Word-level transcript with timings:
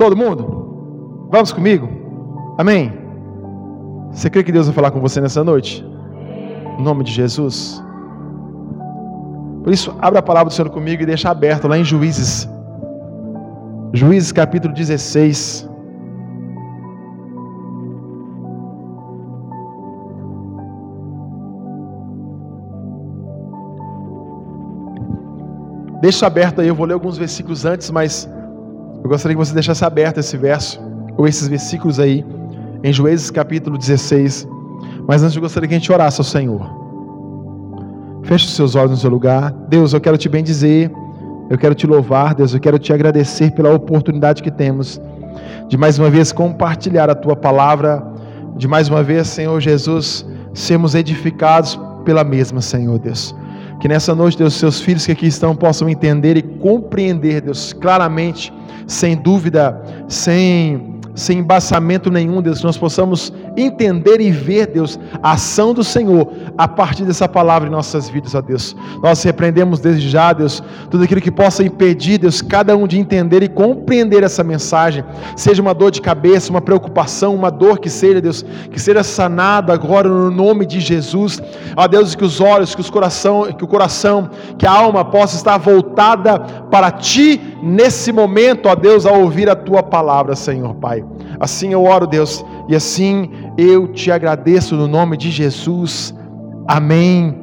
Todo 0.00 0.16
mundo? 0.16 1.28
Vamos 1.30 1.52
comigo? 1.52 1.86
Amém? 2.56 2.90
Você 4.10 4.30
crê 4.30 4.42
que 4.42 4.50
Deus 4.50 4.64
vai 4.64 4.74
falar 4.74 4.90
com 4.92 4.98
você 4.98 5.20
nessa 5.20 5.44
noite? 5.44 5.84
Em 6.78 6.82
nome 6.82 7.04
de 7.04 7.12
Jesus. 7.12 7.84
Por 9.62 9.70
isso, 9.70 9.94
abra 10.00 10.20
a 10.20 10.22
palavra 10.22 10.48
do 10.48 10.54
Senhor 10.54 10.70
comigo 10.70 11.02
e 11.02 11.04
deixa 11.04 11.28
aberto 11.28 11.68
lá 11.68 11.76
em 11.76 11.84
Juízes. 11.84 12.48
Juízes 13.92 14.32
capítulo 14.32 14.72
16. 14.72 15.68
Deixa 26.00 26.26
aberto 26.26 26.62
aí, 26.62 26.68
eu 26.68 26.74
vou 26.74 26.86
ler 26.86 26.94
alguns 26.94 27.18
versículos 27.18 27.66
antes, 27.66 27.90
mas 27.90 28.26
eu 29.02 29.08
gostaria 29.08 29.36
que 29.36 29.44
você 29.44 29.54
deixasse 29.54 29.84
aberto 29.84 30.18
esse 30.18 30.36
verso, 30.36 30.80
ou 31.16 31.26
esses 31.26 31.48
versículos 31.48 31.98
aí, 31.98 32.24
em 32.82 32.92
Juízes 32.92 33.30
capítulo 33.30 33.76
16. 33.76 34.46
Mas 35.06 35.22
antes 35.22 35.36
eu 35.36 35.42
gostaria 35.42 35.68
que 35.68 35.74
a 35.74 35.78
gente 35.78 35.92
orasse 35.92 36.20
ao 36.20 36.24
Senhor. 36.24 36.78
Feche 38.24 38.46
os 38.46 38.54
seus 38.54 38.74
olhos 38.74 38.92
no 38.92 38.96
seu 38.96 39.10
lugar. 39.10 39.50
Deus, 39.68 39.92
eu 39.92 40.00
quero 40.00 40.16
te 40.16 40.28
bendizer, 40.28 40.90
eu 41.48 41.58
quero 41.58 41.74
te 41.74 41.86
louvar, 41.86 42.34
Deus, 42.34 42.54
eu 42.54 42.60
quero 42.60 42.78
te 42.78 42.92
agradecer 42.92 43.50
pela 43.52 43.74
oportunidade 43.74 44.42
que 44.42 44.50
temos 44.50 45.00
de 45.70 45.76
mais 45.76 45.98
uma 46.00 46.10
vez 46.10 46.32
compartilhar 46.32 47.08
a 47.08 47.14
tua 47.14 47.36
palavra, 47.36 48.04
de 48.56 48.66
mais 48.66 48.88
uma 48.88 49.04
vez, 49.04 49.28
Senhor 49.28 49.60
Jesus, 49.60 50.26
sermos 50.52 50.96
edificados 50.96 51.78
pela 52.04 52.24
mesma, 52.24 52.60
Senhor 52.60 52.98
Deus. 52.98 53.34
Que 53.80 53.88
nessa 53.88 54.14
noite, 54.14 54.36
Deus, 54.36 54.54
seus 54.54 54.80
filhos 54.80 55.06
que 55.06 55.12
aqui 55.12 55.26
estão 55.26 55.56
possam 55.56 55.88
entender 55.88 56.36
e 56.36 56.42
compreender, 56.42 57.40
Deus, 57.40 57.72
claramente, 57.72 58.52
sem 58.86 59.16
dúvida, 59.16 59.82
sem 60.06 60.99
sem 61.14 61.38
embaçamento 61.38 62.10
nenhum, 62.10 62.40
Deus, 62.40 62.58
que 62.58 62.64
nós 62.64 62.78
possamos 62.78 63.32
entender 63.56 64.20
e 64.20 64.30
ver, 64.30 64.66
Deus, 64.66 64.98
a 65.22 65.32
ação 65.32 65.74
do 65.74 65.82
Senhor 65.82 66.32
a 66.56 66.68
partir 66.68 67.04
dessa 67.04 67.28
palavra 67.28 67.68
em 67.68 67.72
nossas 67.72 68.08
vidas, 68.08 68.34
ó 68.34 68.40
Deus. 68.40 68.76
Nós 69.02 69.22
repreendemos 69.22 69.80
desde 69.80 70.08
já, 70.08 70.32
Deus, 70.32 70.62
tudo 70.90 71.04
aquilo 71.04 71.20
que 71.20 71.30
possa 71.30 71.64
impedir, 71.64 72.18
Deus, 72.18 72.40
cada 72.40 72.76
um 72.76 72.86
de 72.86 72.98
entender 72.98 73.42
e 73.42 73.48
compreender 73.48 74.22
essa 74.22 74.44
mensagem, 74.44 75.04
seja 75.36 75.60
uma 75.60 75.74
dor 75.74 75.90
de 75.90 76.00
cabeça, 76.00 76.50
uma 76.50 76.60
preocupação, 76.60 77.34
uma 77.34 77.50
dor 77.50 77.78
que 77.78 77.90
seja, 77.90 78.20
Deus, 78.20 78.44
que 78.70 78.80
seja 78.80 79.02
sanado 79.02 79.72
agora 79.72 80.08
no 80.08 80.30
nome 80.30 80.64
de 80.66 80.80
Jesus. 80.80 81.42
Ó 81.76 81.86
Deus, 81.86 82.14
que 82.14 82.24
os 82.24 82.40
olhos, 82.40 82.74
que 82.74 82.80
os 82.80 82.90
coração, 82.90 83.52
que 83.52 83.64
o 83.64 83.68
coração, 83.68 84.30
que 84.58 84.66
a 84.66 84.72
alma 84.72 85.04
possa 85.04 85.36
estar 85.36 85.58
voltada 85.58 86.59
para 86.70 86.90
ti 86.90 87.40
nesse 87.62 88.12
momento, 88.12 88.66
ó 88.68 88.74
Deus, 88.74 89.04
ao 89.04 89.20
ouvir 89.20 89.50
a 89.50 89.56
tua 89.56 89.82
palavra, 89.82 90.36
Senhor 90.36 90.74
Pai. 90.74 91.04
Assim 91.38 91.72
eu 91.72 91.84
oro, 91.84 92.06
Deus, 92.06 92.44
e 92.68 92.76
assim 92.76 93.30
eu 93.58 93.88
te 93.88 94.10
agradeço 94.10 94.76
no 94.76 94.86
nome 94.86 95.16
de 95.16 95.30
Jesus. 95.30 96.14
Amém 96.68 97.36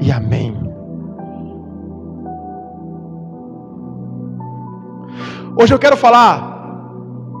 e 0.00 0.10
amém. 0.10 0.56
Hoje 5.56 5.72
eu 5.72 5.78
quero 5.78 5.96
falar 5.96 6.50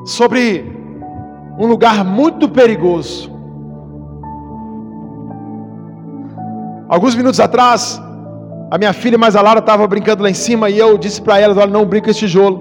sobre 0.04 0.70
um 1.58 1.66
lugar 1.66 2.04
muito 2.04 2.48
perigoso. 2.48 3.30
Alguns 6.88 7.14
minutos 7.14 7.40
atrás, 7.40 8.00
a 8.72 8.78
minha 8.78 8.94
filha 8.94 9.18
mais 9.18 9.36
a 9.36 9.42
Lara 9.42 9.58
estava 9.58 9.86
brincando 9.86 10.22
lá 10.22 10.30
em 10.30 10.34
cima 10.34 10.70
e 10.70 10.78
eu 10.78 10.96
disse 10.96 11.20
para 11.20 11.38
elas: 11.38 11.58
Olha, 11.58 11.70
não 11.70 11.84
brinca 11.84 12.10
esse 12.10 12.20
tijolo. 12.20 12.56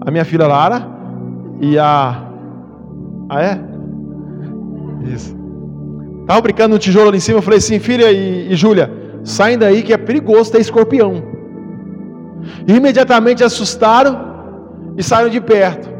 A 0.00 0.10
minha 0.10 0.24
filha 0.24 0.46
Lara 0.46 0.88
e 1.60 1.78
a. 1.78 2.26
Ah, 3.28 3.42
é? 3.42 3.60
Isso. 5.14 5.36
Tava 6.26 6.40
brincando 6.40 6.70
no 6.70 6.78
tijolo 6.78 7.08
ali 7.08 7.18
em 7.18 7.20
cima. 7.20 7.36
Eu 7.36 7.42
falei 7.42 7.58
assim, 7.58 7.78
filha 7.78 8.10
e, 8.10 8.50
e 8.50 8.56
Júlia, 8.56 8.90
saem 9.22 9.58
daí 9.58 9.82
que 9.82 9.92
é 9.92 9.98
perigoso 9.98 10.50
ter 10.50 10.62
escorpião. 10.62 11.22
E 12.66 12.72
imediatamente 12.72 13.44
assustaram 13.44 14.18
e 14.96 15.02
saíram 15.02 15.28
de 15.28 15.42
perto. 15.42 15.90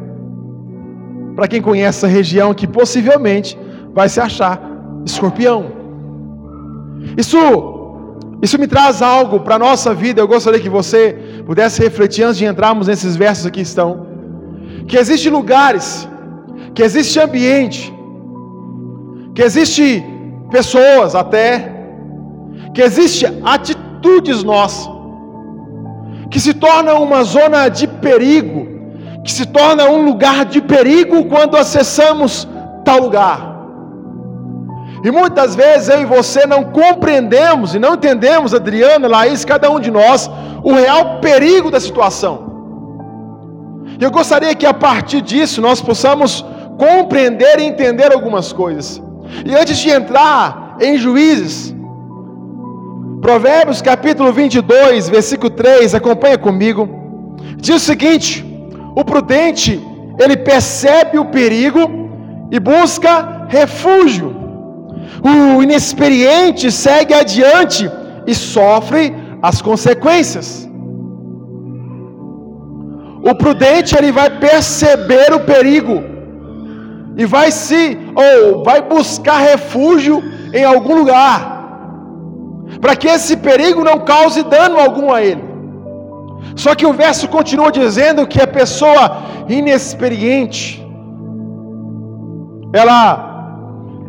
Para 1.37 1.47
quem 1.47 1.61
conhece 1.61 1.99
essa 1.99 2.07
região, 2.07 2.55
que 2.55 2.67
possivelmente 2.67 3.59
vai 3.93 4.09
se 4.09 4.21
achar 4.21 4.59
escorpião. 5.05 5.67
Isso, 7.19 7.74
isso 8.43 8.59
me 8.59 8.67
traz 8.67 9.01
algo 9.01 9.41
para 9.41 9.55
a 9.57 9.59
nossa 9.59 9.95
vida. 9.95 10.21
Eu 10.21 10.29
gostaria 10.29 10.61
que 10.61 10.69
você 10.69 11.17
pudesse 11.47 11.83
refletir 11.83 12.25
antes 12.25 12.39
de 12.39 12.45
entrarmos 12.45 12.87
nesses 12.87 13.17
versos 13.17 13.47
aqui 13.47 13.61
estão 13.61 14.15
que 14.87 14.97
existem 14.97 15.33
lugares, 15.33 16.09
que 16.75 16.83
existe 16.83 17.19
ambiente, 17.19 17.93
que 19.35 19.43
existe 19.43 20.05
pessoas 20.51 21.15
até, 21.15 21.73
que 22.75 22.83
existe 22.83 23.27
atitudes 23.43 24.43
nossas, 24.43 24.91
que 26.31 26.39
se 26.39 26.55
torna 26.55 26.95
uma 26.95 27.25
zona 27.25 27.69
de 27.69 27.87
perigo, 27.87 28.67
que 29.25 29.33
se 29.33 29.47
torna 29.47 29.89
um 29.89 30.05
lugar 30.05 30.45
de 30.45 30.61
perigo 30.61 31.25
quando 31.27 31.57
acessamos 31.57 32.47
tal 32.85 33.01
lugar. 33.01 33.54
E 35.05 35.11
muitas 35.11 35.55
vezes 35.55 35.91
eu 35.91 36.01
e 36.01 36.07
você 36.07 36.47
não 36.47 36.65
compreendemos 36.65 37.75
e 37.75 37.79
não 37.79 37.93
entendemos, 37.93 38.55
Adriana, 38.55 39.07
Laís, 39.07 39.45
cada 39.45 39.71
um 39.71 39.79
de 39.79 39.91
nós, 39.91 40.31
o 40.63 40.73
real 40.73 41.21
perigo 41.21 41.71
da 41.71 41.79
situação. 41.79 42.55
Eu 44.01 44.11
gostaria 44.11 44.55
que 44.55 44.65
a 44.65 44.73
partir 44.73 45.21
disso 45.21 45.61
nós 45.61 45.83
possamos 45.83 46.43
compreender 46.79 47.59
e 47.59 47.65
entender 47.65 48.15
algumas 48.15 48.51
coisas. 48.51 49.03
E 49.45 49.55
antes 49.55 49.77
de 49.77 49.91
entrar 49.91 50.77
em 50.81 50.97
Juízes, 50.97 51.75
Provérbios 53.21 53.83
capítulo 53.83 54.33
22, 54.33 55.11
versículo 55.11 55.51
3, 55.51 55.95
acompanha 55.95 56.39
comigo. 56.39 56.89
Diz 57.59 57.77
o 57.77 57.79
seguinte: 57.79 58.43
O 58.97 59.05
prudente, 59.05 59.83
ele 60.19 60.37
percebe 60.37 61.19
o 61.19 61.27
perigo 61.27 61.81
e 62.51 62.59
busca 62.59 63.47
refúgio. 63.49 64.44
O 65.23 65.63
inexperiente 65.63 66.71
segue 66.71 67.15
adiante 67.15 67.91
e 68.27 68.35
sofre 68.35 69.15
as 69.43 69.61
consequências. 69.61 70.69
O 73.31 73.35
prudente 73.35 73.97
ele 73.97 74.13
vai 74.13 74.29
perceber 74.39 75.33
o 75.33 75.41
perigo 75.41 75.97
e 77.17 77.25
vai 77.25 77.51
se 77.51 77.99
ou 78.15 78.63
vai 78.65 78.83
buscar 78.83 79.39
refúgio 79.39 80.23
em 80.53 80.65
algum 80.65 80.97
lugar, 80.97 81.39
para 82.81 82.95
que 82.97 83.09
esse 83.09 83.37
perigo 83.37 83.83
não 83.83 83.99
cause 84.01 84.43
dano 84.43 84.79
algum 84.79 85.13
a 85.13 85.23
ele. 85.23 85.43
Só 86.55 86.75
que 86.75 86.87
o 86.87 86.93
verso 86.93 87.29
continua 87.29 87.73
dizendo 87.73 88.27
que 88.27 88.41
a 88.41 88.47
pessoa 88.47 89.05
inexperiente 89.49 90.85
ela 92.73 93.34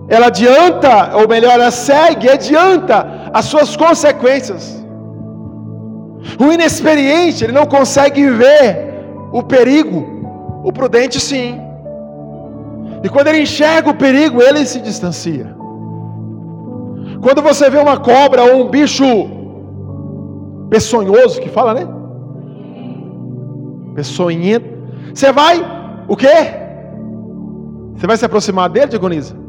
ela 0.07 0.27
adianta, 0.27 1.15
ou 1.15 1.27
melhor, 1.27 1.53
ela 1.53 1.71
segue, 1.71 2.29
adianta 2.29 3.29
as 3.33 3.45
suas 3.45 3.75
consequências. 3.75 4.83
O 6.39 6.51
inexperiente, 6.51 7.43
ele 7.43 7.53
não 7.53 7.65
consegue 7.65 8.29
ver 8.29 8.93
o 9.31 9.41
perigo, 9.43 10.61
o 10.63 10.71
prudente 10.71 11.19
sim. 11.19 11.59
E 13.03 13.09
quando 13.09 13.27
ele 13.27 13.41
enxerga 13.41 13.89
o 13.89 13.95
perigo, 13.95 14.41
ele 14.41 14.65
se 14.65 14.79
distancia. 14.79 15.55
Quando 17.21 17.41
você 17.41 17.69
vê 17.69 17.77
uma 17.77 17.97
cobra 17.97 18.43
ou 18.43 18.61
um 18.61 18.69
bicho 18.69 19.05
peçonhoso, 20.69 21.41
que 21.41 21.49
fala, 21.49 21.73
né? 21.73 21.87
Peçonhento. 23.95 24.67
Você 25.13 25.31
vai, 25.31 25.63
o 26.07 26.15
quê? 26.15 26.35
Você 27.95 28.05
vai 28.05 28.17
se 28.17 28.25
aproximar 28.25 28.69
dele, 28.69 28.87
Diagonisa? 28.87 29.44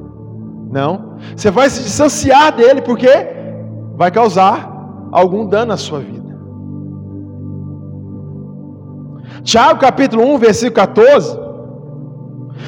Não. 0.70 1.16
Você 1.34 1.50
vai 1.50 1.70
se 1.70 1.82
distanciar 1.82 2.54
dele, 2.54 2.82
porque 2.82 3.08
vai 3.96 4.10
causar 4.10 5.08
algum 5.12 5.46
dano 5.46 5.72
à 5.72 5.76
sua 5.76 6.00
vida. 6.00 6.36
Tiago 9.42 9.78
capítulo 9.78 10.24
1, 10.34 10.38
versículo 10.38 10.74
14, 10.74 11.38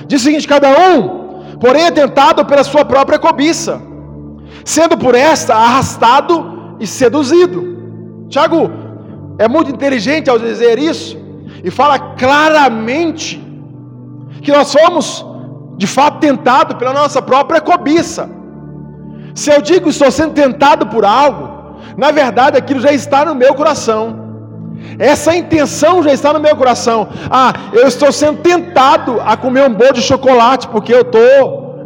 diz 0.06 0.20
o 0.20 0.24
seguinte: 0.24 0.46
cada 0.46 0.68
um, 0.68 1.56
porém, 1.58 1.86
é 1.86 1.90
tentado 1.90 2.44
pela 2.44 2.62
sua 2.62 2.84
própria 2.84 3.18
cobiça, 3.18 3.82
sendo 4.64 4.96
por 4.96 5.14
esta 5.14 5.54
arrastado 5.54 6.76
e 6.78 6.86
seduzido. 6.86 8.26
Tiago 8.28 8.70
é 9.38 9.48
muito 9.48 9.70
inteligente 9.70 10.30
ao 10.30 10.38
dizer 10.38 10.78
isso, 10.78 11.18
e 11.64 11.70
fala 11.70 11.98
claramente 11.98 13.44
que 14.40 14.52
nós 14.52 14.68
somos 14.68 15.26
de 15.78 15.86
fato 15.86 16.19
tentados 16.19 16.76
pela 16.76 16.92
nossa 16.92 17.22
própria 17.22 17.60
cobiça. 17.60 18.28
Se 19.34 19.48
eu 19.54 19.62
digo 19.62 19.84
que 19.84 19.90
estou 19.90 20.10
sendo 20.10 20.34
tentado 20.34 20.88
por 20.88 21.04
algo, 21.04 21.44
na 21.96 22.10
verdade 22.10 22.58
aquilo 22.58 22.80
já 22.80 22.92
está 22.92 23.25
no 23.25 23.34
meu 23.34 23.54
coração. 23.54 24.02
Essa 24.98 25.34
intenção 25.36 26.02
já 26.02 26.12
está 26.12 26.32
no 26.32 26.40
meu 26.40 26.56
coração. 26.56 27.08
Ah, 27.30 27.52
eu 27.72 27.86
estou 27.86 28.10
sendo 28.10 28.38
tentado 28.50 29.20
a 29.25 29.36
comer 29.36 29.64
um 29.69 29.75
bolo 29.75 29.92
de 29.92 30.02
chocolate 30.02 30.66
porque 30.69 30.92
eu 30.92 31.04
tô, 31.04 31.28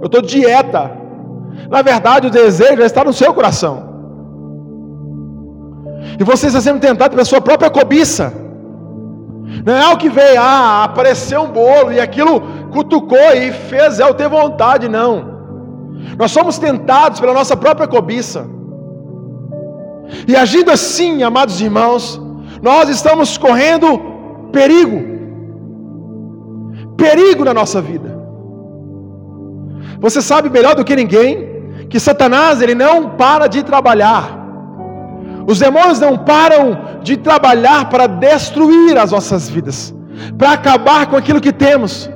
eu 0.02 0.08
tô 0.08 0.20
dieta. 0.22 0.90
Na 1.68 1.82
verdade, 1.82 2.26
o 2.26 2.30
desejo 2.30 2.78
já 2.78 2.86
está 2.86 3.04
no 3.04 3.12
seu 3.12 3.32
coração. 3.34 3.74
E 6.18 6.24
você 6.24 6.46
está 6.46 6.60
sendo 6.60 6.80
tentado 6.80 7.10
pela 7.10 7.24
sua 7.24 7.40
própria 7.40 7.70
cobiça. 7.70 8.32
Não 9.64 9.74
é 9.74 9.82
algo 9.82 9.98
que 9.98 10.08
veio, 10.08 10.40
ah, 10.40 10.84
apareceu 10.84 11.42
um 11.42 11.48
bolo 11.48 11.92
e 11.92 12.00
aquilo 12.00 12.42
cutucou 12.72 13.32
e 13.34 13.52
fez 13.52 14.00
eu 14.00 14.12
ter 14.14 14.28
vontade, 14.28 14.88
não. 14.88 15.12
Nós 16.18 16.30
somos 16.30 16.58
tentados 16.58 17.20
pela 17.20 17.32
nossa 17.32 17.56
própria 17.56 17.86
cobiça. 17.86 18.46
E 20.26 20.36
agindo 20.36 20.70
assim, 20.70 21.22
amados 21.22 21.60
irmãos, 21.60 22.20
nós 22.60 22.88
estamos 22.88 23.38
correndo 23.38 24.00
perigo. 24.52 24.98
Perigo 26.96 27.44
na 27.44 27.54
nossa 27.54 27.80
vida. 27.80 28.10
Você 30.00 30.20
sabe 30.20 30.50
melhor 30.50 30.74
do 30.74 30.84
que 30.84 30.96
ninguém 30.96 31.52
que 31.88 32.00
Satanás 32.00 32.60
ele 32.60 32.74
não 32.74 33.10
para 33.10 33.46
de 33.46 33.62
trabalhar. 33.62 34.38
Os 35.46 35.58
demônios 35.58 35.98
não 36.00 36.16
param 36.16 36.78
de 37.02 37.16
trabalhar 37.16 37.88
para 37.88 38.06
destruir 38.06 38.96
as 38.96 39.10
nossas 39.10 39.48
vidas, 39.48 39.94
para 40.38 40.52
acabar 40.52 41.06
com 41.06 41.16
aquilo 41.16 41.40
que 41.40 41.52
temos. 41.52 42.08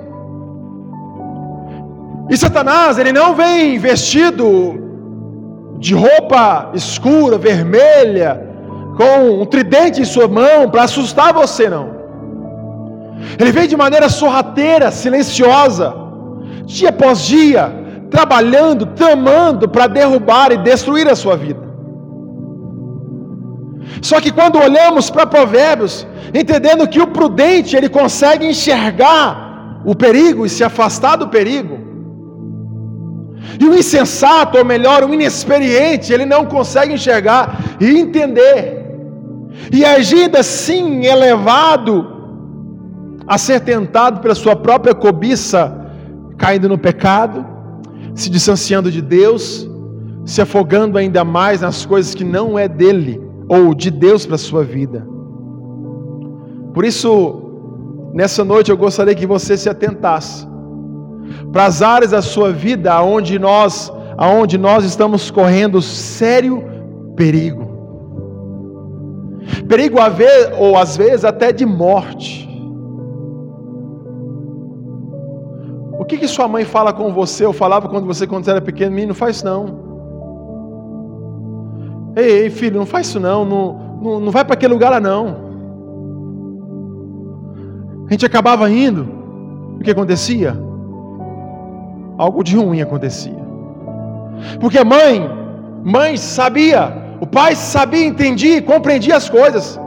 E 2.28 2.37
Satanás, 2.37 2.99
ele 2.99 3.12
não 3.12 3.34
vem 3.34 3.78
vestido 3.78 4.87
de 5.78 5.94
roupa 5.94 6.70
escura, 6.75 7.38
vermelha, 7.38 8.43
com 8.96 9.43
um 9.43 9.44
tridente 9.44 10.00
em 10.00 10.05
sua 10.05 10.26
mão 10.26 10.69
para 10.70 10.84
assustar 10.84 11.32
você, 11.32 11.69
não. 11.69 11.94
Ele 13.38 13.52
vem 13.52 13.69
de 13.69 13.76
maneira 13.76 14.08
sorrateira, 14.08 14.90
silenciosa, 14.90 15.94
dia 16.64 16.88
após 16.88 17.20
dia, 17.20 17.73
trabalhando, 18.11 18.87
tramando 18.87 19.69
para 19.69 19.87
derrubar 19.87 20.50
e 20.52 20.58
destruir 20.58 21.08
a 21.08 21.14
sua 21.14 21.37
vida. 21.37 21.61
Só 24.02 24.20
que 24.20 24.32
quando 24.32 24.58
olhamos 24.58 25.11
para 25.11 25.26
Provérbios, 25.26 26.06
entendendo 26.34 26.88
que 26.88 27.00
o 27.00 27.06
prudente 27.06 27.76
ele 27.76 27.88
consegue 27.88 28.46
enxergar 28.46 29.81
o 29.84 29.94
perigo 29.94 30.44
e 30.44 30.49
se 30.49 30.64
afastar 30.64 31.17
do 31.17 31.29
perigo, 31.29 31.86
e 33.60 33.64
o 33.64 33.75
insensato, 33.75 34.58
ou 34.58 34.64
melhor, 34.64 35.04
o 35.04 35.14
inexperiente, 35.14 36.12
ele 36.12 36.26
não 36.26 36.44
consegue 36.46 36.94
enxergar 36.94 37.58
e 37.81 37.98
entender. 37.98 38.84
E 39.72 39.84
agindo 39.84 40.37
assim, 40.37 41.06
elevado 41.06 42.14
a 43.26 43.38
ser 43.38 43.60
tentado 43.60 44.20
pela 44.20 44.34
sua 44.34 44.54
própria 44.54 44.94
cobiça, 44.94 45.75
caindo 46.37 46.69
no 46.69 46.78
pecado, 46.78 47.44
se 48.14 48.28
distanciando 48.31 48.90
de 48.90 49.02
Deus, 49.02 49.69
se 50.25 50.40
afogando 50.40 50.98
ainda 50.98 51.25
mais 51.25 51.60
nas 51.60 51.87
coisas 51.87 52.14
que 52.14 52.25
não 52.25 52.58
é 52.58 52.69
dele 52.69 53.20
ou 53.48 53.75
de 53.75 53.90
Deus 53.90 54.26
para 54.26 54.34
a 54.34 54.38
sua 54.38 54.62
vida. 54.62 55.06
Por 56.75 56.84
isso, 56.84 57.43
nessa 58.12 58.44
noite 58.44 58.70
eu 58.70 58.76
gostaria 58.76 59.14
que 59.14 59.26
você 59.26 59.56
se 59.56 59.69
atentasse 59.69 60.46
para 61.56 61.64
as 61.64 61.81
áreas 61.81 62.11
da 62.11 62.20
sua 62.20 62.53
vida 62.53 62.93
aonde 62.93 63.38
nós, 63.38 63.91
aonde 64.19 64.58
nós 64.58 64.85
estamos 64.85 65.31
correndo 65.31 65.81
sério 65.81 66.62
perigo. 67.17 67.64
Perigo 69.67 69.99
a 69.99 70.11
ver, 70.11 70.53
ou 70.58 70.76
às 70.76 70.99
vezes 70.99 71.25
até 71.25 71.53
de 71.53 71.64
morte. 71.64 72.47
O 75.99 76.05
que, 76.05 76.19
que 76.19 76.29
sua 76.29 76.47
mãe 76.47 76.67
fala 76.67 76.93
com 76.93 77.11
você, 77.11 77.47
ou 77.47 77.55
falava 77.55 77.88
quando 77.88 78.05
você 78.05 78.26
quando 78.26 78.47
era 78.47 78.61
pequeno? 78.61 78.91
Menino, 78.91 79.08
não 79.08 79.14
faz 79.14 79.37
isso 79.37 79.47
não. 79.47 79.81
Ei, 82.17 82.43
ei, 82.43 82.50
filho, 82.50 82.76
não 82.76 82.85
faz 82.85 83.06
isso 83.06 83.19
não. 83.19 83.47
Não, 83.47 83.99
não, 84.03 84.20
não 84.20 84.31
vai 84.31 84.44
para 84.44 84.53
aquele 84.53 84.75
lugar 84.75 84.91
lá 84.91 85.00
não. 85.00 85.35
A 88.08 88.12
gente 88.12 88.26
acabava 88.26 88.70
indo. 88.70 89.08
O 89.81 89.82
que 89.82 89.91
acontecia? 89.91 90.67
Algo 92.19 92.43
de 92.43 92.57
ruim 92.57 92.81
acontecia. 92.81 93.45
Porque 94.61 94.79
a 94.79 94.85
mãe, 94.85 95.29
mãe 95.85 96.17
sabia, 96.17 96.93
o 97.21 97.27
pai 97.27 97.55
sabia, 97.55 98.07
entendia, 98.07 98.61
compreendia 98.63 99.17
as 99.17 99.29
coisas. 99.29 99.79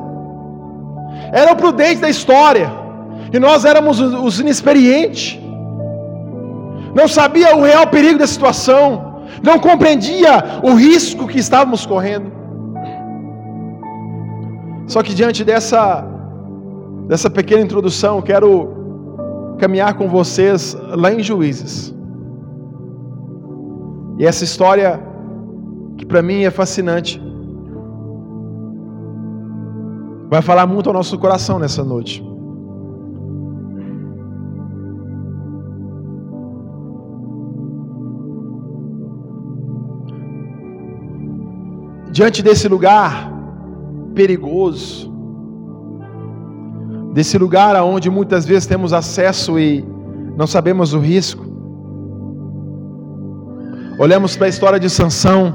Era 1.32 1.54
o 1.54 1.56
prudente 1.56 2.02
da 2.02 2.10
história. 2.10 2.70
E 3.32 3.40
nós 3.40 3.66
éramos 3.66 4.00
os 4.00 4.40
inexperientes. 4.40 5.40
Não 6.96 7.08
sabia 7.08 7.56
o 7.56 7.62
real 7.62 7.88
perigo 7.88 8.18
da 8.18 8.28
situação. 8.28 8.84
Não 9.44 9.60
compreendia 9.60 10.32
o 10.64 10.74
risco 10.74 11.28
que 11.28 11.40
estávamos 11.40 11.86
correndo. 11.86 12.32
Só 14.88 15.04
que 15.04 15.14
diante 15.14 15.44
dessa 15.44 16.06
dessa 17.08 17.28
pequena 17.28 17.62
introdução, 17.62 18.22
quero 18.22 19.56
caminhar 19.58 19.96
com 19.96 20.08
vocês 20.08 20.78
lá 20.92 21.12
em 21.12 21.24
Juízes. 21.24 21.94
E 24.20 24.26
essa 24.26 24.44
história, 24.44 25.02
que 25.98 26.06
para 26.06 26.22
mim 26.22 26.44
é 26.44 26.52
fascinante, 26.52 27.22
vai 30.30 30.42
falar 30.42 30.68
muito 30.68 30.88
ao 30.88 30.94
nosso 30.94 31.18
coração 31.18 31.58
nessa 31.58 31.86
noite. 31.86 32.22
Diante 42.12 42.44
desse 42.44 42.68
lugar 42.68 43.32
perigoso, 44.14 45.10
desse 47.14 47.38
lugar 47.38 47.74
aonde 47.78 48.10
muitas 48.10 48.46
vezes 48.46 48.68
temos 48.68 48.92
acesso 48.92 49.58
e 49.58 49.86
não 50.36 50.46
sabemos 50.46 50.94
o 50.94 51.00
risco, 51.00 51.49
Olhamos 54.00 54.38
para 54.38 54.46
a 54.46 54.50
história 54.50 54.80
de 54.80 54.90
Sansão, 54.90 55.54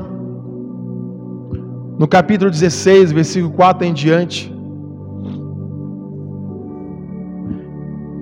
no 1.98 2.06
capítulo 2.06 2.50
16, 2.50 3.10
versículo 3.10 3.50
4 3.54 3.86
em 3.86 3.94
diante. 3.94 4.54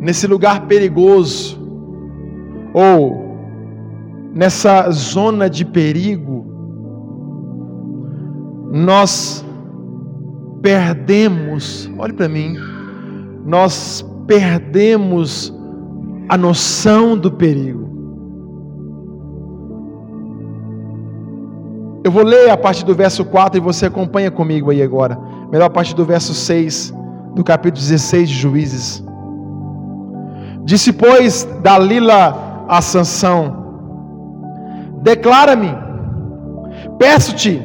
Nesse 0.01 0.29
lugar 0.29 0.69
perigoso, 0.69 1.59
ou 2.73 3.37
nessa 4.33 4.89
zona 4.93 5.51
de 5.51 5.65
perigo, 5.65 6.47
nós 8.71 9.45
perdemos, 10.63 11.91
olhe 11.99 12.13
para 12.13 12.29
mim, 12.29 12.55
nós 13.45 14.09
perdemos 14.29 15.53
a 16.29 16.39
noção 16.39 17.19
do 17.19 17.33
perigo. 17.33 17.92
Eu 22.05 22.11
vou 22.11 22.25
ler 22.25 22.51
a 22.51 22.57
partir 22.57 22.85
do 22.85 22.95
verso 22.95 23.25
4 23.25 23.59
e 23.59 23.61
você 23.61 23.87
acompanha 23.87 24.31
comigo 24.31 24.71
aí 24.71 24.83
agora. 24.83 25.17
Melhor 25.51 25.67
a 25.67 25.71
partir 25.71 25.95
do 25.95 26.05
verso 26.05 26.35
6 26.35 26.93
do 27.35 27.45
capítulo 27.45 27.81
16 27.81 28.29
de 28.29 28.35
Juízes. 28.35 29.05
Disse, 30.65 30.93
pois, 30.93 31.47
Dalila 31.63 32.67
a 32.69 32.81
Sansão: 32.83 33.41
Declara-me, 35.03 35.73
peço-te, 36.99 37.63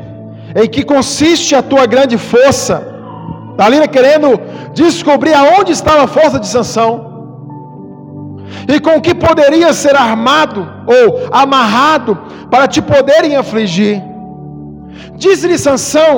em 0.55 0.69
que 0.69 0.83
consiste 0.83 1.55
a 1.55 1.63
tua 1.63 1.85
grande 1.87 2.17
força. 2.17 2.95
Dalila 3.55 3.87
querendo 3.87 4.39
descobrir 4.73 5.33
aonde 5.33 5.71
estava 5.71 6.03
a 6.03 6.07
força 6.07 6.39
de 6.39 6.47
Sansão. 6.47 7.07
E 8.67 8.79
com 8.79 9.01
que 9.01 9.15
poderia 9.15 9.73
ser 9.73 9.95
armado 9.95 10.67
ou 10.85 11.27
amarrado 11.31 12.17
para 12.51 12.67
te 12.67 12.81
poderem 12.81 13.35
afligir. 13.35 14.06
Diz-lhe 15.23 15.57
Sansão: 15.57 16.13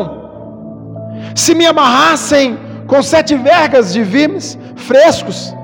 Se 1.36 1.54
me 1.60 1.66
amarrassem 1.66 2.58
com 2.88 3.02
sete 3.14 3.36
vergas 3.36 3.94
de 3.94 4.02
vimes 4.16 4.58
frescos, 4.88 5.56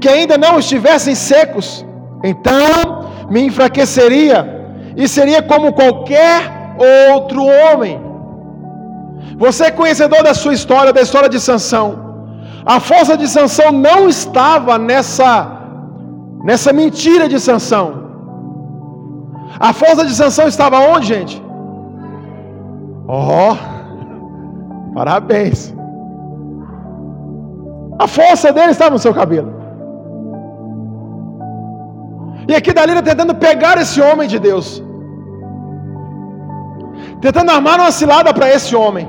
que 0.00 0.08
ainda 0.08 0.36
não 0.44 0.58
estivessem 0.58 1.14
secos, 1.14 1.84
então 2.32 2.78
me 3.30 3.42
enfraqueceria 3.48 4.38
e 4.96 5.06
seria 5.16 5.42
como 5.42 5.72
qualquer 5.72 6.40
outro 7.12 7.42
homem. 7.44 8.00
Você 9.36 9.64
é 9.64 9.70
conhecedor 9.70 10.22
da 10.22 10.34
sua 10.42 10.54
história, 10.54 10.92
da 10.92 11.02
história 11.06 11.28
de 11.28 11.40
Sansão. 11.40 11.88
A 12.74 12.78
força 12.80 13.16
de 13.16 13.28
Sansão 13.28 13.70
não 13.72 14.08
estava 14.08 14.78
nessa 14.78 15.28
nessa 16.48 16.72
mentira 16.72 17.26
de 17.32 17.38
Sansão. 17.40 17.86
A 19.68 19.72
força 19.72 20.04
de 20.04 20.14
Sansão 20.14 20.46
estava 20.46 20.78
onde, 20.92 21.06
gente? 21.14 21.43
Ó, 23.06 23.52
oh, 23.52 24.94
parabéns. 24.94 25.74
A 27.98 28.06
força 28.06 28.52
dele 28.52 28.72
estava 28.72 28.90
no 28.90 28.98
seu 28.98 29.14
cabelo. 29.14 29.52
E 32.48 32.54
aqui 32.54 32.72
Dalila 32.72 33.02
tentando 33.02 33.34
pegar 33.34 33.78
esse 33.78 34.00
homem 34.00 34.28
de 34.28 34.38
Deus. 34.38 34.82
Tentando 37.20 37.50
armar 37.50 37.78
uma 37.80 37.90
cilada 37.90 38.32
para 38.34 38.48
esse 38.50 38.74
homem. 38.74 39.08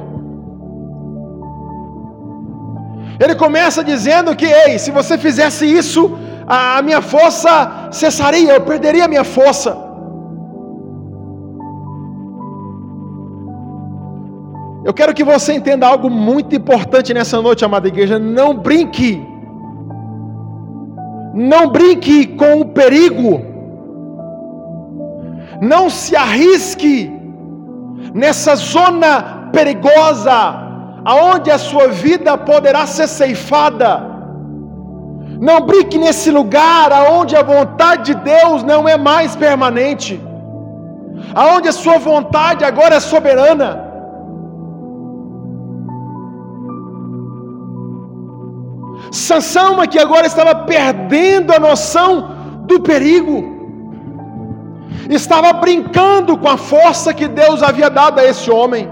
Ele 3.19 3.35
começa 3.35 3.83
dizendo 3.83 4.35
que, 4.35 4.45
ei, 4.45 4.77
se 4.77 4.91
você 4.91 5.17
fizesse 5.17 5.65
isso, 5.65 6.17
a 6.45 6.81
minha 6.81 7.01
força 7.01 7.87
cessaria, 7.91 8.53
eu 8.53 8.61
perderia 8.61 9.05
a 9.05 9.07
minha 9.07 9.23
força. 9.23 9.84
Eu 14.85 14.93
quero 14.93 15.15
que 15.15 15.23
você 15.23 15.51
entenda 15.51 15.87
algo 15.87 16.11
muito 16.11 16.55
importante 16.55 17.11
nessa 17.11 17.41
noite, 17.41 17.65
amada 17.65 17.87
igreja. 17.87 18.19
Não 18.19 18.53
brinque. 18.55 19.11
Não 21.33 21.67
brinque 21.67 22.27
com 22.41 22.61
o 22.61 22.65
perigo. 22.65 23.41
Não 25.59 25.89
se 25.89 26.15
arrisque 26.15 27.11
nessa 28.13 28.55
zona 28.55 29.49
perigosa, 29.51 30.37
aonde 31.03 31.49
a 31.49 31.57
sua 31.57 31.87
vida 31.87 32.37
poderá 32.37 32.85
ser 32.85 33.07
ceifada. 33.07 34.03
Não 35.39 35.61
brinque 35.61 35.97
nesse 35.97 36.29
lugar 36.29 36.91
aonde 36.91 37.35
a 37.35 37.41
vontade 37.41 38.13
de 38.13 38.15
Deus 38.21 38.61
não 38.61 38.87
é 38.87 38.97
mais 38.97 39.35
permanente, 39.35 40.21
aonde 41.33 41.69
a 41.69 41.71
sua 41.71 41.97
vontade 41.97 42.63
agora 42.63 42.95
é 42.95 42.99
soberana. 42.99 43.84
Sansão 49.15 49.75
que 49.87 49.97
agora 49.97 50.27
estava 50.27 50.53
perdendo 50.73 51.53
a 51.53 51.59
noção 51.59 52.07
do 52.69 52.81
perigo. 52.81 53.37
Estava 55.09 55.53
brincando 55.53 56.37
com 56.37 56.49
a 56.49 56.57
força 56.57 57.13
que 57.13 57.27
Deus 57.27 57.63
havia 57.63 57.89
dado 57.89 58.19
a 58.19 58.25
esse 58.25 58.51
homem. 58.51 58.89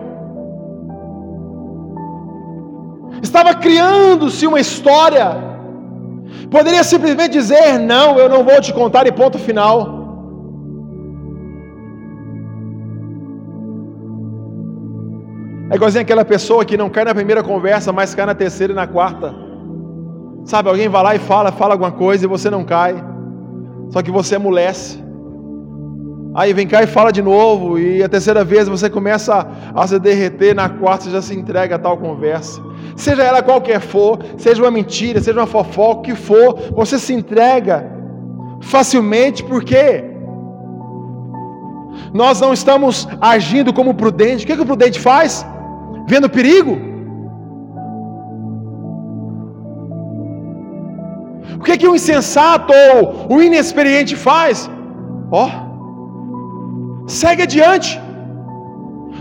Estava 3.22 3.54
criando-se 3.54 4.48
uma 4.48 4.62
história. 4.62 5.28
Poderia 6.50 6.84
simplesmente 6.86 7.34
dizer: 7.34 7.78
Não, 7.80 8.18
eu 8.18 8.30
não 8.30 8.44
vou 8.46 8.62
te 8.62 8.72
contar, 8.74 9.06
e 9.08 9.12
ponto 9.12 9.38
final. 9.38 9.76
É 15.70 15.76
igualzinho 15.76 16.04
aquela 16.04 16.24
pessoa 16.24 16.64
que 16.64 16.78
não 16.78 16.90
cai 16.90 17.04
na 17.04 17.16
primeira 17.16 17.44
conversa, 17.44 17.92
mas 17.92 18.16
cai 18.16 18.26
na 18.26 18.36
terceira 18.36 18.72
e 18.72 18.76
na 18.76 18.88
quarta. 18.88 19.43
Sabe, 20.46 20.70
alguém 20.70 20.90
vai 20.90 21.04
lá 21.04 21.16
e 21.16 21.20
fala, 21.20 21.52
fala 21.52 21.74
alguma 21.74 21.92
coisa 21.92 22.26
e 22.26 22.28
você 22.28 22.50
não 22.50 22.64
cai. 22.64 22.96
Só 23.90 24.02
que 24.02 24.12
você 24.12 24.36
amolece. 24.36 25.02
Aí 26.36 26.52
vem 26.52 26.68
cá 26.68 26.82
e 26.82 26.88
fala 26.88 27.12
de 27.12 27.22
novo, 27.22 27.78
e 27.78 28.02
a 28.02 28.10
terceira 28.10 28.44
vez 28.44 28.68
você 28.68 28.90
começa 28.90 29.48
a 29.76 29.86
se 29.86 30.00
derreter, 30.00 30.56
na 30.56 30.68
quarta 30.68 31.04
você 31.04 31.12
já 31.12 31.22
se 31.22 31.36
entrega 31.36 31.76
a 31.76 31.80
tal 31.80 31.96
conversa. 31.96 32.60
Seja 32.96 33.22
ela 33.22 33.44
qualquer 33.44 33.80
for, 33.80 34.18
seja 34.38 34.64
uma 34.64 34.72
mentira, 34.72 35.22
seja 35.22 35.40
uma 35.40 35.46
fofoca, 35.46 36.00
o 36.00 36.02
que 36.02 36.16
for, 36.16 36.58
você 36.76 36.98
se 36.98 37.14
entrega 37.14 37.88
facilmente, 38.62 39.44
porque 39.44 40.04
nós 42.12 42.42
não 42.42 42.52
estamos 42.52 43.08
agindo 43.22 43.72
como 43.72 43.94
prudente. 43.94 44.44
O 44.44 44.48
que, 44.48 44.56
que 44.56 44.62
o 44.62 44.66
prudente 44.66 45.00
faz? 45.00 45.46
Vendo 46.08 46.28
perigo? 46.30 46.93
O 51.64 51.66
que, 51.66 51.78
que 51.78 51.88
o 51.88 51.96
insensato 51.96 52.74
ou 52.94 53.38
o 53.38 53.42
inexperiente 53.42 54.18
faz? 54.18 54.70
Ó, 55.32 55.44
oh, 55.46 57.08
segue 57.08 57.44
adiante. 57.44 57.92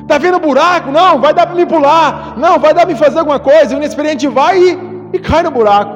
Está 0.00 0.18
vendo 0.18 0.40
buraco? 0.40 0.90
Não, 0.90 1.20
vai 1.20 1.32
dar 1.32 1.46
para 1.46 1.54
me 1.54 1.64
pular. 1.64 2.34
Não, 2.36 2.58
vai 2.58 2.74
dar 2.74 2.80
para 2.80 2.92
me 2.94 2.98
fazer 2.98 3.20
alguma 3.20 3.38
coisa. 3.38 3.76
O 3.76 3.78
inexperiente 3.78 4.26
vai 4.26 4.58
e, 4.58 4.78
e 5.12 5.20
cai 5.20 5.44
no 5.44 5.52
buraco. 5.52 5.94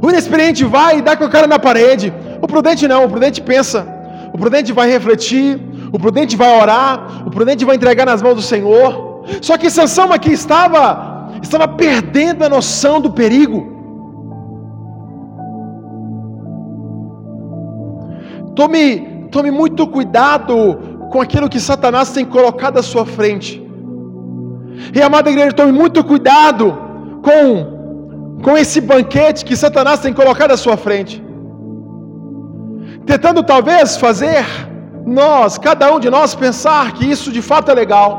O 0.00 0.08
inexperiente 0.08 0.64
vai 0.64 1.00
e 1.00 1.02
dá 1.02 1.14
com 1.14 1.24
a 1.24 1.28
cara 1.28 1.46
na 1.46 1.58
parede. 1.58 2.10
O 2.40 2.46
prudente 2.46 2.88
não, 2.88 3.04
o 3.04 3.10
prudente 3.10 3.42
pensa. 3.42 3.86
O 4.32 4.38
prudente 4.38 4.72
vai 4.72 4.90
refletir. 4.90 5.60
O 5.92 5.98
prudente 5.98 6.36
vai 6.38 6.58
orar. 6.58 7.22
O 7.26 7.30
prudente 7.30 7.66
vai 7.66 7.76
entregar 7.76 8.06
nas 8.06 8.22
mãos 8.22 8.36
do 8.36 8.40
Senhor. 8.40 9.24
Só 9.42 9.58
que 9.58 9.68
Sansão 9.68 10.10
aqui 10.10 10.32
estava, 10.32 11.38
estava 11.42 11.68
perdendo 11.68 12.46
a 12.46 12.48
noção 12.48 12.98
do 12.98 13.10
perigo. 13.10 13.75
Tome, 18.56 19.28
tome 19.30 19.50
muito 19.50 19.86
cuidado 19.86 20.56
com 21.12 21.20
aquilo 21.20 21.48
que 21.48 21.60
Satanás 21.60 22.10
tem 22.10 22.24
colocado 22.24 22.78
à 22.78 22.82
sua 22.82 23.04
frente. 23.04 23.50
E 24.94 25.00
amada 25.00 25.30
igreja, 25.30 25.52
tome 25.52 25.72
muito 25.72 26.02
cuidado 26.02 26.76
com, 27.22 28.40
com 28.42 28.56
esse 28.56 28.80
banquete 28.80 29.44
que 29.44 29.56
Satanás 29.56 30.00
tem 30.00 30.12
colocado 30.12 30.52
à 30.52 30.56
sua 30.56 30.76
frente. 30.76 31.22
Tentando 33.04 33.42
talvez 33.42 33.96
fazer 33.96 34.44
nós, 35.04 35.58
cada 35.58 35.94
um 35.94 36.00
de 36.00 36.10
nós, 36.10 36.34
pensar 36.34 36.92
que 36.92 37.04
isso 37.04 37.30
de 37.30 37.42
fato 37.42 37.70
é 37.70 37.74
legal. 37.74 38.10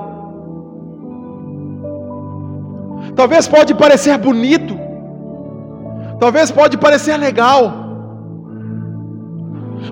Talvez 3.16 3.48
pode 3.48 3.74
parecer 3.74 4.16
bonito. 4.20 4.78
Talvez 6.20 6.52
pode 6.52 6.78
parecer 6.78 7.18
legal. 7.18 7.87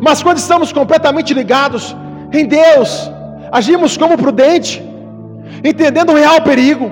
Mas 0.01 0.21
quando 0.23 0.37
estamos 0.37 0.71
completamente 0.71 1.33
ligados 1.33 1.95
em 2.31 2.45
Deus, 2.45 3.11
agimos 3.51 3.97
como 3.97 4.17
prudente, 4.17 4.83
entendendo 5.63 6.11
o 6.11 6.15
real 6.15 6.41
perigo. 6.41 6.91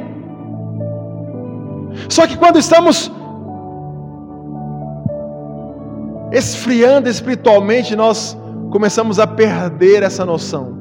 Só 2.09 2.25
que 2.27 2.37
quando 2.37 2.57
estamos 2.59 3.11
esfriando 6.31 7.09
espiritualmente, 7.09 7.95
nós 7.95 8.37
começamos 8.71 9.19
a 9.19 9.27
perder 9.27 10.01
essa 10.03 10.25
noção. 10.25 10.73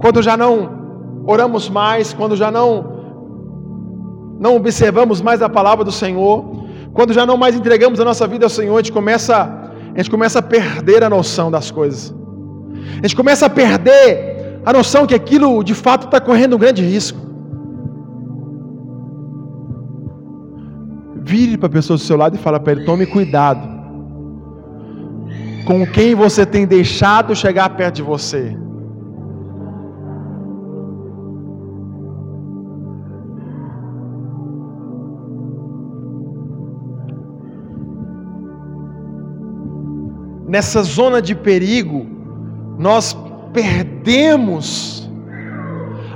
Quando 0.00 0.22
já 0.22 0.36
não 0.36 0.70
oramos 1.26 1.68
mais, 1.68 2.12
quando 2.12 2.36
já 2.36 2.50
não 2.50 2.92
não 4.38 4.56
observamos 4.56 5.22
mais 5.22 5.40
a 5.40 5.48
palavra 5.48 5.84
do 5.84 5.92
Senhor, 5.92 6.63
quando 6.94 7.12
já 7.12 7.26
não 7.26 7.36
mais 7.36 7.56
entregamos 7.56 7.98
a 7.98 8.04
nossa 8.04 8.26
vida 8.26 8.46
ao 8.46 8.50
Senhor, 8.50 8.74
a 8.74 8.80
gente 8.80 8.92
começa, 8.92 9.34
a 9.94 9.98
gente 9.98 10.10
começa 10.10 10.38
a 10.38 10.42
perder 10.42 11.02
a 11.02 11.10
noção 11.10 11.50
das 11.50 11.70
coisas. 11.70 12.14
A 12.92 13.06
gente 13.06 13.16
começa 13.16 13.46
a 13.46 13.50
perder 13.50 14.60
a 14.64 14.72
noção 14.72 15.04
que 15.04 15.14
aquilo 15.14 15.62
de 15.64 15.74
fato 15.74 16.06
está 16.06 16.20
correndo 16.20 16.54
um 16.54 16.58
grande 16.58 16.82
risco. 16.82 17.18
Vire 21.16 21.58
para 21.58 21.66
a 21.66 21.70
pessoa 21.70 21.96
do 21.96 22.02
seu 22.02 22.16
lado 22.16 22.36
e 22.36 22.38
fala 22.38 22.60
para 22.60 22.72
ele: 22.72 22.84
tome 22.84 23.06
cuidado 23.06 23.74
com 25.66 25.84
quem 25.86 26.14
você 26.14 26.46
tem 26.46 26.64
deixado 26.64 27.34
chegar 27.34 27.68
perto 27.70 27.96
de 27.96 28.02
você. 28.02 28.56
Nessa 40.54 40.84
zona 40.84 41.20
de 41.20 41.34
perigo, 41.34 42.06
nós 42.78 43.16
perdemos 43.52 45.10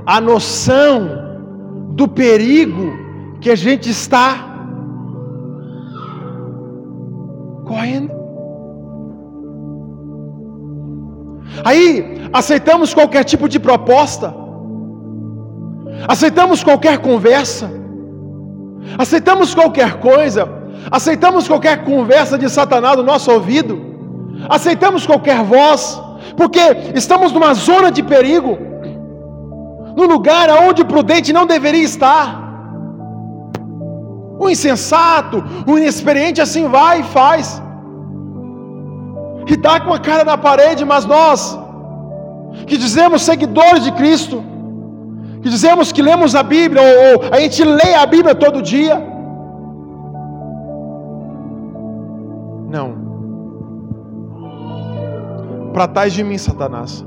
a 0.07 0.21
noção 0.21 0.95
do 1.99 2.07
perigo 2.07 2.87
que 3.40 3.50
a 3.50 3.57
gente 3.57 3.90
está 3.90 4.28
correndo. 7.66 8.12
Aí 11.64 12.30
aceitamos 12.33 12.95
qualquer 12.95 13.25
tipo 13.25 13.49
de 13.49 13.59
proposta, 13.59 14.33
aceitamos 16.07 16.62
qualquer 16.62 16.99
conversa, 16.99 17.68
aceitamos 18.97 19.52
qualquer 19.52 19.99
coisa, 19.99 20.49
aceitamos 20.92 21.49
qualquer 21.49 21.85
conversa 21.85 22.38
de 22.38 22.49
Satanás 22.49 22.97
no 22.97 23.02
nosso 23.02 23.33
ouvido, 23.33 23.88
aceitamos 24.49 25.07
qualquer 25.07 25.42
voz, 25.42 26.00
porque 26.37 26.61
estamos 26.95 27.33
numa 27.33 27.54
zona 27.54 27.90
de 27.90 28.02
perigo, 28.02 28.59
num 29.97 30.07
lugar 30.07 30.49
onde 30.66 30.83
o 30.83 30.87
prudente 30.87 31.33
não 31.33 31.47
deveria 31.47 31.85
estar. 31.85 32.47
O 34.38 34.49
insensato, 34.49 35.45
o 35.66 35.76
inexperiente 35.78 36.40
assim 36.40 36.68
vai 36.68 37.00
e 37.00 37.04
faz, 37.04 37.61
e 39.49 39.54
está 39.54 39.80
com 39.80 39.92
a 39.92 39.99
cara 39.99 40.25
na 40.25 40.37
parede, 40.37 40.85
mas 40.85 41.04
nós, 41.07 41.59
que 42.66 42.76
dizemos 42.76 43.23
seguidores 43.23 43.83
de 43.83 43.92
Cristo, 43.92 44.45
que 45.42 45.49
dizemos 45.49 45.90
que 45.90 46.02
lemos 46.02 46.35
a 46.35 46.42
Bíblia, 46.42 46.83
ou, 46.83 47.23
ou 47.23 47.35
a 47.35 47.40
gente 47.40 47.64
lê 47.64 47.95
a 47.95 48.04
Bíblia 48.04 48.35
todo 48.35 48.61
dia. 48.61 49.18
Para 55.79 55.87
trás 55.87 56.13
de 56.13 56.25
mim, 56.25 56.37
Satanás. 56.37 57.07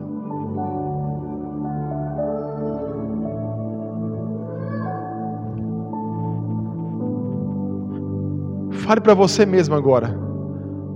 Fale 8.86 9.02
para 9.02 9.14
você 9.14 9.46
mesmo 9.46 9.76
agora. 9.76 10.18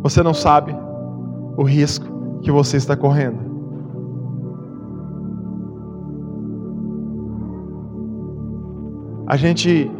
Você 0.03 0.23
não 0.23 0.33
sabe 0.33 0.73
o 1.57 1.63
risco 1.63 2.05
que 2.43 2.49
você 2.49 2.77
está 2.77 2.95
correndo. 2.95 3.39
A 9.27 9.35
gente 9.35 9.91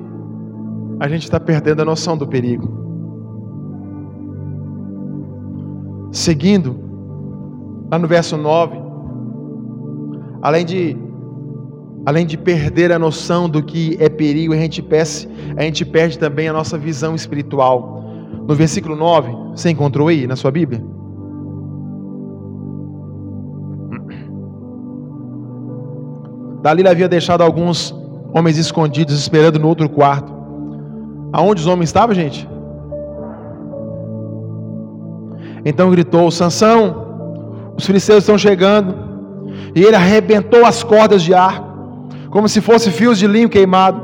a 1.02 1.10
gente 1.10 1.24
está 1.24 1.42
perdendo 1.42 1.82
a 1.82 1.86
noção 1.86 2.18
do 2.18 2.26
perigo. 2.26 2.70
Seguindo, 6.14 6.85
lá 7.92 8.00
no 8.00 8.08
verso 8.08 8.38
9, 8.38 8.78
além 10.42 10.66
de 10.66 10.98
além 12.06 12.26
de 12.26 12.38
perder 12.38 12.92
a 12.92 13.00
noção 13.00 13.50
do 13.50 13.64
que 13.64 13.98
é 14.00 14.08
perigo, 14.08 14.54
a 14.54 14.58
gente, 14.58 14.82
perde, 14.82 15.28
a 15.58 15.64
gente 15.64 15.84
perde 15.84 16.20
também 16.20 16.48
a 16.48 16.54
nossa 16.54 16.78
visão 16.78 17.16
espiritual. 17.16 18.04
No 18.48 18.54
versículo 18.54 18.96
9, 18.96 19.32
você 19.56 19.72
encontrou 19.72 20.08
aí 20.08 20.28
na 20.28 20.36
sua 20.36 20.52
Bíblia? 20.52 20.84
Dalila 26.62 26.92
havia 26.92 27.08
deixado 27.08 27.42
alguns 27.42 27.94
homens 28.34 28.58
escondidos 28.58 29.16
esperando 29.16 29.60
no 29.60 29.68
outro 29.68 29.90
quarto. 29.90 30.34
Aonde 31.34 31.62
os 31.62 31.68
homens 31.68 31.90
estavam, 31.90 32.14
gente? 32.14 32.48
Então 35.64 35.90
gritou: 35.90 36.30
Sansão, 36.30 37.05
os 37.78 37.86
filisteus 37.86 38.20
estão 38.20 38.38
chegando. 38.38 38.96
E 39.76 39.84
ele 39.84 39.96
arrebentou 39.96 40.66
as 40.66 40.84
cordas 40.84 41.22
de 41.22 41.34
arco 41.34 41.66
como 42.36 42.50
se 42.50 42.60
fosse 42.60 42.92
fios 42.92 43.18
de 43.18 43.28
linho 43.28 43.48
queimado. 43.48 44.02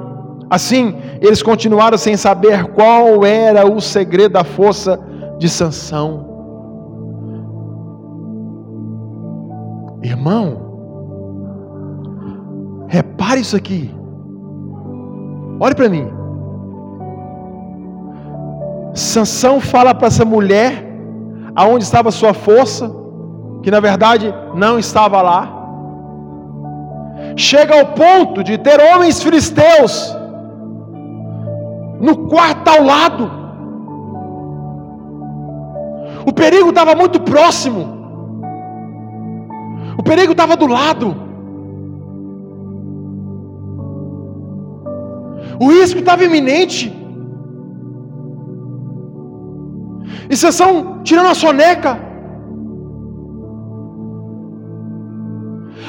Assim, 0.50 0.96
eles 1.20 1.44
continuaram 1.44 1.98
sem 1.98 2.16
saber 2.16 2.64
qual 2.68 3.26
era 3.26 3.70
o 3.70 3.82
segredo 3.82 4.32
da 4.32 4.46
força 4.46 4.98
de 5.38 5.50
Sansão. 5.50 6.30
Irmão, 10.02 10.46
repare 12.88 13.42
isso 13.42 13.58
aqui. 13.58 13.94
Olhe 15.60 15.76
para 15.76 15.90
mim. 15.90 16.08
Sansão 18.94 19.60
fala 19.60 19.94
para 19.94 20.08
essa 20.08 20.24
mulher 20.24 20.88
aonde 21.54 21.84
estava 21.84 22.12
sua 22.12 22.34
força, 22.34 22.90
que 23.62 23.72
na 23.72 23.80
verdade 23.80 24.34
não 24.54 24.78
estava 24.80 25.22
lá 25.22 25.62
chega 27.36 27.80
ao 27.80 27.86
ponto 27.88 28.44
de 28.44 28.58
ter 28.58 28.80
homens 28.80 29.22
filisteus 29.22 30.16
no 32.00 32.28
quarto 32.28 32.68
ao 32.68 32.84
lado. 32.84 33.32
O 36.26 36.34
perigo 36.34 36.70
estava 36.70 36.96
muito 36.96 37.20
próximo. 37.22 37.84
O 39.98 40.04
perigo 40.04 40.32
estava 40.32 40.56
do 40.56 40.68
lado. 40.68 41.16
O 45.60 45.68
risco 45.70 46.00
estava 46.00 46.24
iminente. 46.24 46.92
E 50.30 50.36
vocês 50.36 50.54
estão 50.56 51.04
tirando 51.04 51.28
a 51.28 51.36
soneca. 51.36 52.11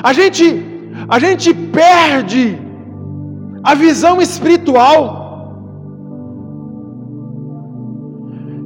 A 0.02 0.12
gente 0.12 0.72
a 1.08 1.18
gente 1.18 1.52
perde 1.54 2.58
a 3.62 3.74
visão 3.74 4.20
espiritual. 4.20 5.20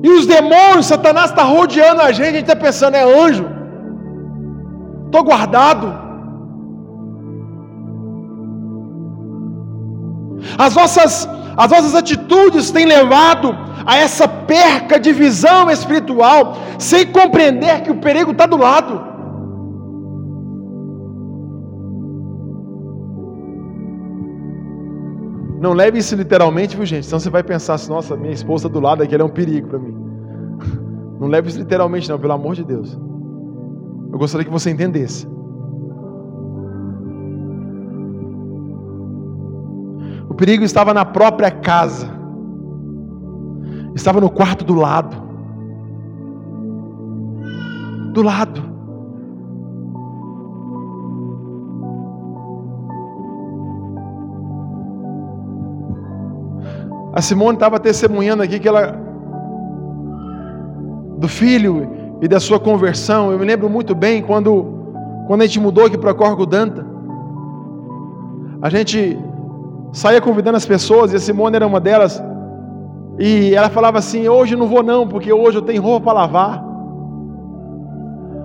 E 0.03 0.09
os 0.09 0.27
demônios, 0.27 0.87
Satanás 0.87 1.31
está 1.31 1.43
rodeando 1.43 2.01
a 2.01 2.13
gente, 2.13 2.29
a 2.29 2.33
gente 2.33 2.43
está 2.43 2.57
pensando, 2.57 2.95
é 2.95 3.03
anjo, 3.03 3.47
estou 5.07 5.25
guardado. 5.25 6.07
As 10.59 10.75
nossas, 10.75 11.29
as 11.57 11.71
nossas 11.71 11.95
atitudes 11.95 12.71
têm 12.71 12.87
levado 12.87 13.57
a 13.85 13.97
essa 13.97 14.29
perca 14.29 14.99
de 15.01 15.13
visão 15.13 15.71
espiritual, 15.71 16.57
sem 16.79 17.07
compreender 17.07 17.83
que 17.83 17.91
o 17.91 17.97
perigo 17.97 18.31
está 18.33 18.47
do 18.47 18.57
lado. 18.57 19.16
Não 25.61 25.73
leve 25.73 25.99
isso 25.99 26.15
literalmente, 26.15 26.77
viu 26.77 26.85
gente? 26.85 27.07
Senão 27.07 27.19
você 27.19 27.31
vai 27.31 27.43
pensar 27.43 27.75
assim, 27.75 27.89
nossa, 27.89 28.17
minha 28.17 28.33
esposa 28.33 28.69
do 28.69 28.79
lado 28.79 29.03
aqui 29.03 29.15
é 29.15 29.25
um 29.25 29.29
perigo 29.29 29.69
para 29.69 29.79
mim. 29.79 29.95
Não 31.19 31.29
leve 31.29 31.49
isso 31.49 31.59
literalmente 31.59 32.11
não, 32.11 32.19
pelo 32.19 32.35
amor 32.35 32.55
de 32.55 32.63
Deus. 32.63 32.99
Eu 34.13 34.19
gostaria 34.19 34.45
que 34.45 34.53
você 34.53 34.71
entendesse. 34.71 35.27
O 40.29 40.35
perigo 40.35 40.63
estava 40.63 40.93
na 40.93 41.07
própria 41.07 41.51
casa. 41.51 42.07
Estava 43.95 44.21
no 44.21 44.29
quarto 44.29 44.63
do 44.63 44.75
lado. 44.75 45.17
Do 48.13 48.21
lado. 48.21 48.76
A 57.17 57.23
Simone 57.23 57.57
estava 57.57 57.81
testemunhando 57.81 58.43
aqui 58.43 58.59
que 58.59 58.69
ela 58.69 58.95
do 61.17 61.27
filho 61.27 61.89
e 62.21 62.29
da 62.29 62.39
sua 62.39 62.61
conversão. 62.61 63.33
Eu 63.33 63.39
me 63.39 63.47
lembro 63.47 63.71
muito 63.71 63.95
bem 63.95 64.23
quando 64.23 64.51
quando 65.27 65.41
a 65.41 65.47
gente 65.47 65.59
mudou 65.59 65.87
aqui 65.87 65.97
para 65.97 66.13
Corgo 66.13 66.45
Danta. 66.45 66.85
A 68.61 68.69
gente 68.69 69.19
saía 69.93 70.21
convidando 70.21 70.59
as 70.59 70.67
pessoas 70.67 71.15
e 71.15 71.17
a 71.17 71.19
Simone 71.19 71.57
era 71.57 71.67
uma 71.67 71.81
delas. 71.81 72.23
E 73.19 73.55
ela 73.55 73.71
falava 73.71 73.97
assim: 73.97 74.29
"Hoje 74.29 74.55
não 74.55 74.67
vou 74.67 74.83
não, 74.83 75.09
porque 75.09 75.33
hoje 75.33 75.57
eu 75.57 75.63
tenho 75.63 75.81
roupa 75.81 76.05
para 76.11 76.21
lavar. 76.21 76.63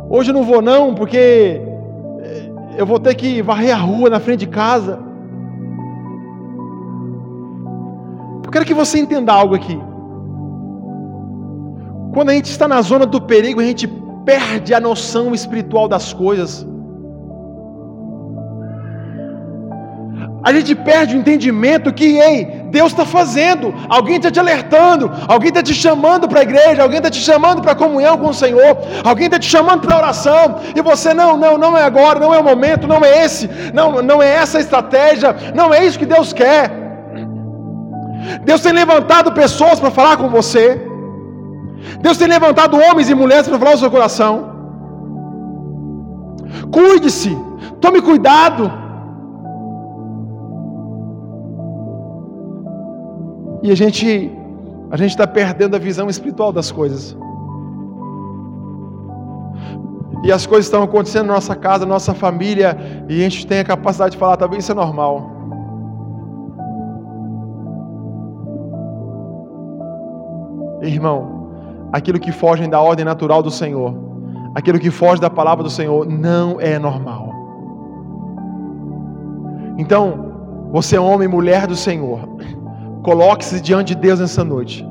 Hoje 0.09 0.31
não 0.31 0.43
vou 0.43 0.61
não, 0.61 0.95
porque 0.95 1.61
eu 2.77 2.85
vou 2.85 3.01
ter 3.01 3.15
que 3.15 3.41
varrer 3.41 3.75
a 3.75 3.79
rua 3.79 4.09
na 4.09 4.21
frente 4.21 4.45
de 4.45 4.47
casa." 4.47 5.10
Eu 8.51 8.53
quero 8.53 8.65
que 8.65 8.73
você 8.73 8.99
entenda 8.99 9.31
algo 9.31 9.55
aqui. 9.55 9.79
Quando 12.13 12.31
a 12.31 12.33
gente 12.33 12.49
está 12.51 12.67
na 12.67 12.81
zona 12.81 13.05
do 13.05 13.21
perigo, 13.21 13.61
a 13.61 13.63
gente 13.63 13.87
perde 14.25 14.73
a 14.73 14.79
noção 14.81 15.33
espiritual 15.33 15.87
das 15.87 16.11
coisas. 16.11 16.67
A 20.43 20.51
gente 20.51 20.75
perde 20.75 21.15
o 21.15 21.19
entendimento 21.19 21.93
que, 21.93 22.17
ei, 22.17 22.65
Deus 22.71 22.91
está 22.91 23.05
fazendo, 23.05 23.73
alguém 23.87 24.17
está 24.17 24.29
te 24.29 24.41
alertando, 24.41 25.09
alguém 25.29 25.47
está 25.47 25.63
te 25.63 25.73
chamando 25.73 26.27
para 26.27 26.41
a 26.41 26.43
igreja, 26.43 26.83
alguém 26.83 26.97
está 26.97 27.09
te 27.09 27.21
chamando 27.21 27.61
para 27.61 27.71
a 27.71 27.75
comunhão 27.75 28.17
com 28.17 28.27
o 28.31 28.33
Senhor, 28.33 28.77
alguém 29.05 29.27
está 29.27 29.39
te 29.39 29.47
chamando 29.47 29.87
para 29.87 29.95
a 29.95 29.99
oração, 29.99 30.59
e 30.75 30.81
você, 30.81 31.13
não, 31.13 31.37
não, 31.37 31.57
não 31.57 31.77
é 31.77 31.83
agora, 31.83 32.19
não 32.19 32.33
é 32.33 32.39
o 32.39 32.43
momento, 32.43 32.85
não 32.85 33.05
é 33.05 33.23
esse, 33.23 33.49
não, 33.73 34.01
não 34.01 34.21
é 34.21 34.29
essa 34.29 34.57
a 34.57 34.61
estratégia, 34.61 35.33
não 35.55 35.73
é 35.73 35.85
isso 35.85 35.97
que 35.97 36.05
Deus 36.05 36.33
quer. 36.33 36.80
Deus 38.43 38.61
tem 38.61 38.71
levantado 38.71 39.31
pessoas 39.31 39.79
para 39.79 39.91
falar 39.91 40.17
com 40.17 40.29
você. 40.29 40.79
Deus 42.01 42.17
tem 42.17 42.27
levantado 42.27 42.77
homens 42.77 43.09
e 43.09 43.15
mulheres 43.15 43.47
para 43.47 43.57
falar 43.57 43.71
no 43.71 43.77
seu 43.77 43.91
coração. 43.91 44.51
Cuide-se, 46.71 47.37
tome 47.79 48.01
cuidado. 48.01 48.71
E 53.63 53.71
a 53.71 53.75
gente, 53.75 54.31
a 54.89 54.97
gente 54.97 55.11
está 55.11 55.27
perdendo 55.27 55.75
a 55.75 55.79
visão 55.79 56.09
espiritual 56.09 56.51
das 56.51 56.71
coisas. 56.71 57.15
E 60.23 60.31
as 60.31 60.45
coisas 60.45 60.65
estão 60.65 60.83
acontecendo 60.83 61.27
na 61.27 61.33
nossa 61.33 61.55
casa, 61.55 61.85
na 61.85 61.93
nossa 61.93 62.13
família, 62.13 62.77
e 63.09 63.19
a 63.19 63.23
gente 63.23 63.45
tem 63.47 63.59
a 63.59 63.63
capacidade 63.63 64.11
de 64.11 64.17
falar, 64.17 64.37
talvez 64.37 64.63
isso 64.63 64.71
é 64.71 64.75
normal. 64.75 65.40
Irmão, 70.81 71.49
aquilo 71.91 72.19
que 72.19 72.31
foge 72.31 72.67
da 72.67 72.81
ordem 72.81 73.05
natural 73.05 73.43
do 73.43 73.51
Senhor, 73.51 73.93
aquilo 74.55 74.79
que 74.79 74.91
foge 74.91 75.21
da 75.21 75.29
palavra 75.29 75.63
do 75.63 75.69
Senhor, 75.69 76.07
não 76.07 76.59
é 76.59 76.79
normal. 76.79 77.29
Então, 79.77 80.31
Você 80.71 80.95
é 80.95 80.99
homem 80.99 81.27
e 81.27 81.31
mulher 81.31 81.67
do 81.67 81.75
Senhor. 81.75 82.19
Coloque-se 83.03 83.59
diante 83.59 83.93
de 83.93 84.01
Deus 84.01 84.19
nessa 84.21 84.43
noite. 84.43 84.87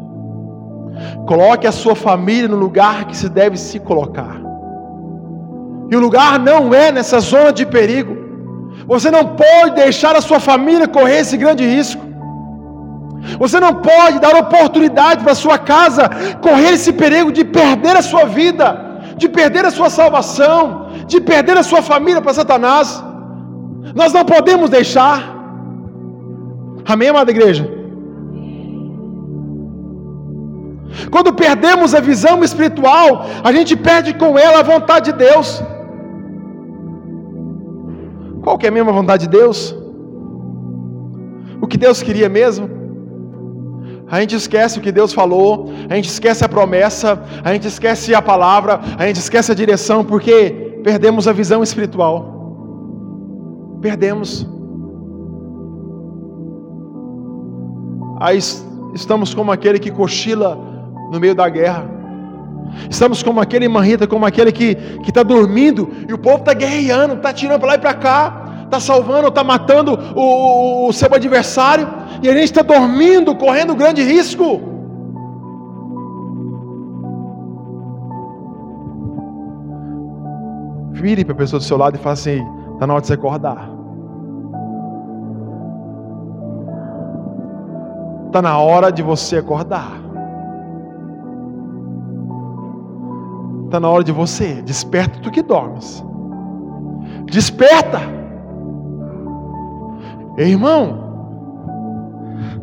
Coloque 1.27 1.67
a 1.67 1.73
sua 1.73 1.95
família 1.95 2.49
no 2.49 2.57
lugar 2.57 3.07
que 3.07 3.17
se 3.17 3.29
deve 3.29 3.57
se 3.57 3.79
colocar. 3.81 4.37
E 5.91 5.97
o 5.97 6.01
lugar 6.01 6.39
não 6.39 6.75
é 6.75 6.93
nessa 6.93 7.19
zona 7.21 7.51
de 7.53 7.65
perigo. 7.65 8.15
Você 8.87 9.11
não 9.11 9.25
pode 9.25 9.75
deixar 9.75 10.15
a 10.15 10.21
sua 10.21 10.39
família 10.39 10.87
correr 10.87 11.21
esse 11.21 11.37
grande 11.37 11.65
risco. 11.65 12.03
Você 13.39 13.59
não 13.61 13.75
pode 13.75 14.19
dar 14.19 14.35
oportunidade 14.35 15.23
para 15.25 15.35
sua 15.35 15.59
casa 15.59 16.09
correr 16.41 16.73
esse 16.75 16.93
perigo 16.93 17.31
de 17.31 17.45
perder 17.45 17.97
a 17.97 18.03
sua 18.03 18.25
vida, 18.25 18.67
de 19.17 19.29
perder 19.29 19.65
a 19.65 19.71
sua 19.71 19.91
salvação, 19.91 20.89
de 21.07 21.21
perder 21.21 21.57
a 21.57 21.63
sua 21.63 21.83
família 21.83 22.23
para 22.23 22.35
Satanás. 22.35 23.03
Nós 23.95 24.13
não 24.13 24.25
podemos 24.25 24.71
deixar. 24.71 25.19
Amém, 26.87 27.09
amada 27.09 27.31
igreja? 27.31 27.65
Quando 31.11 31.33
perdemos 31.33 31.95
a 31.95 32.01
visão 32.01 32.43
espiritual, 32.43 33.27
a 33.45 33.53
gente 33.53 33.77
perde 33.77 34.15
com 34.15 34.39
ela 34.39 34.61
a 34.61 34.63
vontade 34.63 35.13
de 35.13 35.19
Deus. 35.19 35.63
Qual 38.43 38.57
que 38.59 38.67
é 38.67 38.71
a 38.71 38.73
mesma 38.73 38.93
vontade 38.93 39.27
de 39.27 39.31
Deus? 39.39 39.77
O 41.61 41.67
que 41.67 41.77
Deus 41.77 42.03
queria 42.03 42.29
mesmo? 42.29 42.80
A 44.11 44.21
gente 44.21 44.35
esquece 44.35 44.79
o 44.79 44.83
que 44.83 44.91
Deus 44.91 45.13
falou, 45.13 45.73
a 45.89 45.95
gente 45.95 46.09
esquece 46.09 46.45
a 46.45 46.49
promessa, 46.49 47.23
a 47.45 47.53
gente 47.53 47.69
esquece 47.69 48.13
a 48.13 48.21
palavra, 48.21 48.81
a 48.99 49.07
gente 49.07 49.21
esquece 49.21 49.53
a 49.53 49.55
direção, 49.55 50.05
porque 50.05 50.81
perdemos 50.83 51.29
a 51.29 51.33
visão 51.33 51.63
espiritual. 51.63 53.79
Perdemos. 53.81 54.47
Aí 58.19 58.39
estamos 58.95 59.33
como 59.33 59.53
aquele 59.53 59.79
que 59.79 59.93
cochila 59.93 60.59
no 61.13 61.21
meio 61.21 61.35
da 61.35 61.49
guerra. 61.49 61.89
Estamos 62.91 63.23
como 63.23 63.41
aquele 63.41 63.69
manrita, 63.69 64.09
como 64.09 64.27
aquele 64.27 64.51
que 64.51 64.77
está 65.07 65.23
dormindo 65.23 65.89
e 66.09 66.13
o 66.13 66.19
povo 66.19 66.39
está 66.39 66.53
guerreando, 66.53 67.15
está 67.15 67.33
tirando 67.33 67.61
para 67.61 67.69
lá 67.69 67.75
e 67.77 67.79
para 67.79 67.95
cá, 67.95 68.63
está 68.65 68.81
salvando, 68.81 69.29
está 69.29 69.45
matando 69.45 69.99
o, 70.15 70.21
o, 70.21 70.89
o 70.89 70.93
seu 70.93 71.13
adversário, 71.13 72.00
e 72.23 72.29
a 72.29 72.33
gente 72.35 72.45
está 72.45 72.63
dormindo, 72.63 73.35
correndo 73.35 73.75
grande 73.75 74.03
risco. 74.03 74.61
Vire 80.93 81.25
para 81.25 81.33
a 81.33 81.37
pessoa 81.37 81.59
do 81.59 81.65
seu 81.65 81.79
lado 81.79 81.97
e 81.97 81.99
fale 81.99 82.13
assim: 82.13 82.47
está 82.75 82.87
na 82.87 82.95
hora 82.95 83.01
de 83.03 83.09
você 83.09 83.15
acordar. 83.15 83.71
Está 88.27 88.43
na 88.43 88.59
hora 88.59 88.93
de 88.93 89.03
você 89.03 89.39
acordar. 89.39 90.01
Está 93.65 93.81
na 93.81 93.89
hora 93.89 94.05
de 94.05 94.13
você. 94.13 94.61
Desperta 94.63 95.19
tu 95.21 95.31
que 95.31 95.43
dormes. 95.43 96.05
Desperta. 97.25 98.01
Irmão, 100.37 101.10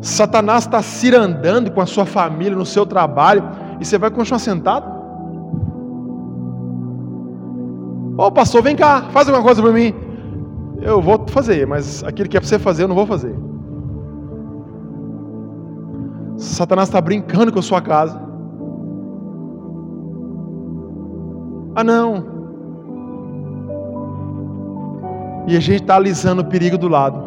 Satanás 0.01 0.65
está 0.65 0.81
cirandando 0.81 1.71
com 1.71 1.81
a 1.81 1.85
sua 1.85 2.05
família, 2.05 2.55
no 2.55 2.65
seu 2.65 2.85
trabalho, 2.85 3.43
e 3.79 3.85
você 3.85 3.97
vai 3.97 4.11
continuar 4.11 4.39
sentado? 4.39 4.97
Ô 8.17 8.25
oh, 8.25 8.31
pastor, 8.31 8.63
vem 8.63 8.75
cá, 8.75 9.03
faz 9.11 9.27
alguma 9.27 9.43
coisa 9.43 9.61
para 9.61 9.71
mim. 9.71 9.93
Eu 10.81 11.01
vou 11.01 11.25
fazer, 11.27 11.65
mas 11.67 12.03
aquilo 12.03 12.29
que 12.29 12.37
é 12.37 12.39
para 12.39 12.47
você 12.47 12.57
fazer, 12.57 12.83
eu 12.83 12.87
não 12.87 12.95
vou 12.95 13.05
fazer. 13.05 13.35
Satanás 16.37 16.87
está 16.87 17.01
brincando 17.01 17.51
com 17.51 17.59
a 17.59 17.63
sua 17.63 17.81
casa. 17.81 18.19
Ah, 21.75 21.83
não. 21.83 22.37
E 25.47 25.55
a 25.55 25.59
gente 25.59 25.81
está 25.81 25.95
alisando 25.95 26.41
o 26.41 26.45
perigo 26.45 26.77
do 26.77 26.87
lado. 26.87 27.23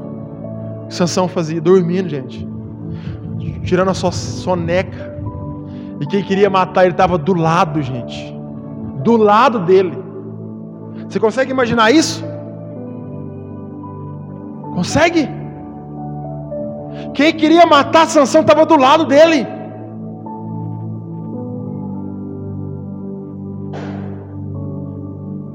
Sansão 0.89 1.29
fazia, 1.29 1.61
dormindo, 1.61 2.09
gente. 2.09 2.50
Tirando 3.65 3.91
a 3.91 3.95
sua 3.95 4.13
soneca. 4.13 5.19
E 6.01 6.07
quem 6.07 6.23
queria 6.23 6.49
matar 6.49 6.85
ele 6.85 6.93
estava 6.93 7.19
do 7.19 7.35
lado, 7.35 7.83
gente. 7.83 8.35
Do 9.05 9.17
lado 9.17 9.61
dele. 9.61 9.97
Você 11.09 11.21
consegue 11.21 11.51
imaginar 11.51 11.91
isso? 11.91 12.25
Consegue? 14.75 15.29
Quem 17.15 17.33
queria 17.35 17.67
matar 17.67 18.07
Sansão 18.07 18.43
estava 18.43 18.65
do 18.65 18.77
lado 18.77 19.05
dele. 19.05 19.47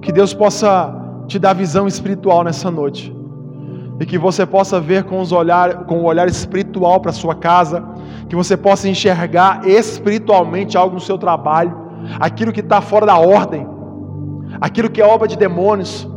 Que 0.01 0.11
Deus 0.11 0.33
possa 0.33 0.93
te 1.27 1.39
dar 1.39 1.53
visão 1.53 1.87
espiritual 1.87 2.43
nessa 2.43 2.69
noite. 2.69 3.15
E 3.99 4.05
que 4.05 4.17
você 4.17 4.45
possa 4.45 4.79
ver 4.79 5.03
com, 5.03 5.21
os 5.21 5.31
olhar, 5.31 5.85
com 5.85 5.99
o 5.99 6.03
olhar 6.03 6.27
espiritual 6.27 6.99
para 6.99 7.11
sua 7.11 7.35
casa. 7.35 7.83
Que 8.27 8.35
você 8.35 8.57
possa 8.57 8.89
enxergar 8.89 9.65
espiritualmente 9.65 10.77
algo 10.77 10.95
no 10.95 11.01
seu 11.01 11.17
trabalho. 11.17 11.75
Aquilo 12.19 12.51
que 12.51 12.59
está 12.59 12.81
fora 12.81 13.05
da 13.05 13.17
ordem. 13.17 13.67
Aquilo 14.59 14.89
que 14.89 15.01
é 15.01 15.05
obra 15.05 15.27
de 15.27 15.37
demônios. 15.37 16.07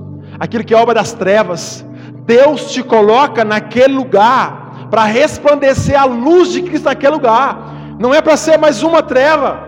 Aquilo 0.40 0.64
que 0.64 0.74
é 0.74 0.76
obra 0.76 0.94
das 0.94 1.12
trevas. 1.12 1.84
Deus 2.24 2.72
te 2.72 2.82
coloca 2.82 3.44
naquele 3.44 3.94
lugar 3.94 4.88
para 4.90 5.04
resplandecer 5.04 5.98
a 6.00 6.04
luz 6.04 6.50
de 6.50 6.62
Cristo 6.62 6.86
naquele 6.86 7.14
lugar. 7.14 7.96
Não 7.98 8.12
é 8.12 8.20
para 8.20 8.36
ser 8.36 8.58
mais 8.58 8.82
uma 8.82 9.02
treva. 9.02 9.60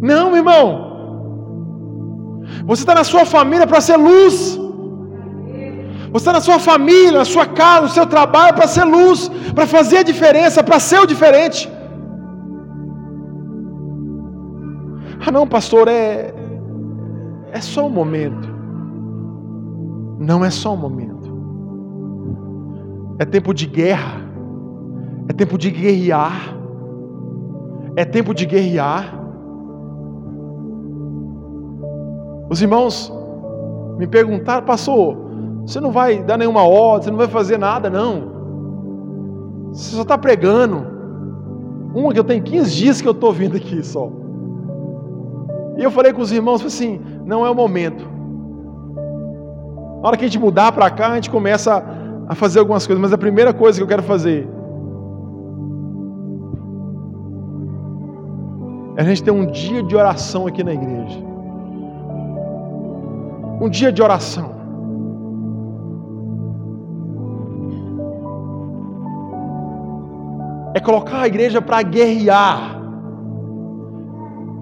Não, 0.00 0.36
irmão. 0.36 0.86
Você 2.64 2.82
está 2.82 2.94
na 2.94 3.04
sua 3.04 3.24
família 3.24 3.66
para 3.66 3.80
ser 3.80 3.96
luz. 3.96 4.67
Você 6.12 6.16
está 6.16 6.32
na 6.32 6.40
sua 6.40 6.58
família, 6.58 7.18
na 7.18 7.24
sua 7.24 7.46
casa, 7.46 7.82
no 7.82 7.88
seu 7.88 8.06
trabalho 8.06 8.54
para 8.54 8.66
ser 8.66 8.84
luz, 8.84 9.30
para 9.54 9.66
fazer 9.66 9.98
a 9.98 10.02
diferença, 10.02 10.62
para 10.62 10.78
ser 10.80 11.00
o 11.00 11.06
diferente. 11.06 11.70
Ah, 15.24 15.30
não, 15.30 15.46
pastor, 15.46 15.88
é 15.88 16.32
é 17.52 17.60
só 17.60 17.86
um 17.86 17.90
momento. 17.90 18.48
Não 20.18 20.44
é 20.44 20.50
só 20.50 20.74
um 20.74 20.76
momento. 20.76 21.28
É 23.18 23.24
tempo 23.24 23.54
de 23.54 23.66
guerra. 23.66 24.20
É 25.28 25.32
tempo 25.32 25.56
de 25.58 25.70
guerrear. 25.70 26.54
É 27.96 28.04
tempo 28.04 28.34
de 28.34 28.46
guerrear. 28.46 29.14
Os 32.50 32.62
irmãos 32.62 33.12
me 33.98 34.06
perguntaram, 34.06 34.64
pastor, 34.64 35.16
você 35.68 35.80
não 35.80 35.90
vai 35.90 36.22
dar 36.22 36.38
nenhuma 36.38 36.62
ordem, 36.62 37.04
você 37.04 37.10
não 37.10 37.18
vai 37.18 37.28
fazer 37.28 37.58
nada, 37.58 37.90
não. 37.90 39.68
Você 39.70 39.94
só 39.94 40.00
está 40.00 40.16
pregando. 40.16 40.82
Uma 41.94 42.10
que 42.10 42.18
eu 42.18 42.24
tenho 42.24 42.42
15 42.42 42.74
dias 42.74 43.02
que 43.02 43.06
eu 43.06 43.12
estou 43.12 43.30
vindo 43.34 43.54
aqui 43.54 43.84
só. 43.84 44.10
E 45.76 45.82
eu 45.82 45.90
falei 45.90 46.14
com 46.14 46.22
os 46.22 46.32
irmãos, 46.32 46.64
assim, 46.64 46.98
não 47.22 47.44
é 47.44 47.50
o 47.50 47.54
momento. 47.54 48.02
Na 50.00 50.08
hora 50.08 50.16
que 50.16 50.24
a 50.24 50.28
gente 50.28 50.38
mudar 50.38 50.72
para 50.72 50.88
cá, 50.88 51.10
a 51.10 51.14
gente 51.16 51.28
começa 51.28 51.84
a 52.26 52.34
fazer 52.34 52.60
algumas 52.60 52.86
coisas, 52.86 53.02
mas 53.02 53.12
a 53.12 53.18
primeira 53.18 53.52
coisa 53.52 53.78
que 53.78 53.82
eu 53.82 53.88
quero 53.88 54.02
fazer 54.02 54.48
é 58.96 59.02
a 59.02 59.04
gente 59.04 59.22
ter 59.22 59.32
um 59.32 59.44
dia 59.44 59.82
de 59.82 59.94
oração 59.94 60.46
aqui 60.46 60.64
na 60.64 60.72
igreja. 60.72 61.22
Um 63.60 63.68
dia 63.68 63.92
de 63.92 64.02
oração. 64.02 64.57
É 70.74 70.80
colocar 70.80 71.20
a 71.20 71.26
igreja 71.26 71.60
para 71.62 71.82
guerrear, 71.82 72.78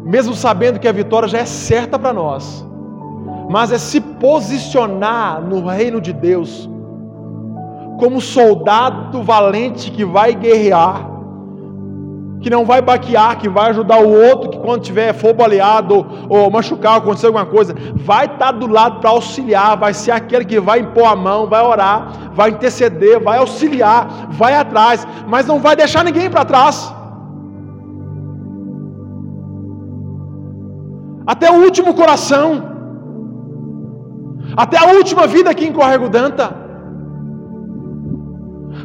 mesmo 0.05 0.35
sabendo 0.35 0.79
que 0.79 0.87
a 0.87 0.93
vitória 0.93 1.29
já 1.29 1.39
é 1.39 1.45
certa 1.45 1.99
para 1.99 2.13
nós, 2.13 2.67
mas 3.51 3.73
é 3.73 3.79
se 3.79 4.01
posicionar 4.01 5.41
no 5.43 5.67
reino 5.67 6.01
de 6.01 6.13
Deus 6.13 6.69
como 7.99 8.21
soldado 8.21 9.23
valente 9.23 9.91
que 9.91 10.05
vai 10.05 10.35
guerrear, 10.35 11.09
que 12.41 12.51
não 12.51 12.65
vai 12.65 12.81
baquear, 12.83 13.39
que 13.39 13.49
vai 13.49 13.71
ajudar 13.71 13.99
o 13.99 14.11
outro, 14.11 14.51
que 14.51 14.59
quando 14.59 14.83
tiver 14.83 15.13
for 15.15 15.33
baleado 15.33 16.07
ou 16.29 16.51
machucar, 16.51 16.99
acontecer 16.99 17.27
alguma 17.27 17.47
coisa, 17.47 17.75
vai 17.95 18.27
estar 18.27 18.53
do 18.53 18.67
lado 18.67 19.01
para 19.01 19.11
auxiliar, 19.11 19.77
vai 19.77 19.95
ser 19.95 20.11
aquele 20.13 20.45
que 20.45 20.61
vai 20.61 20.81
impor 20.81 21.07
a 21.07 21.17
mão, 21.17 21.47
vai 21.47 21.63
orar, 21.63 22.33
vai 22.35 22.51
interceder, 22.51 23.21
vai 23.21 23.39
auxiliar, 23.39 24.29
vai 24.31 24.55
atrás, 24.55 25.07
mas 25.27 25.47
não 25.47 25.59
vai 25.59 25.75
deixar 25.75 26.05
ninguém 26.05 26.31
para 26.31 26.45
trás. 26.45 26.95
Até 31.27 31.51
o 31.51 31.65
último 31.65 31.93
coração, 31.95 32.63
até 34.57 34.79
a 34.79 34.93
última 34.93 35.27
vida 35.27 35.51
aqui 35.51 35.67
em 35.67 35.73
Corrego 35.73 36.09
Danta. 36.09 36.55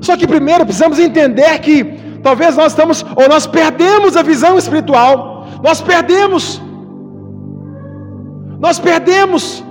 Só 0.01 0.17
que 0.17 0.25
primeiro 0.25 0.65
precisamos 0.65 0.97
entender 0.97 1.59
que 1.59 2.10
talvez 2.21 2.55
nós 2.55 2.71
estamos, 2.73 3.05
ou 3.15 3.27
nós 3.27 3.45
perdemos 3.47 4.15
a 4.15 4.23
visão 4.23 4.57
espiritual, 4.57 5.45
nós 5.63 5.81
perdemos, 5.81 6.61
nós 8.59 8.79
perdemos, 8.79 9.63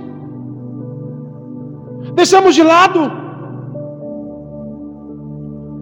deixamos 2.13 2.55
de 2.55 2.63
lado. 2.63 2.99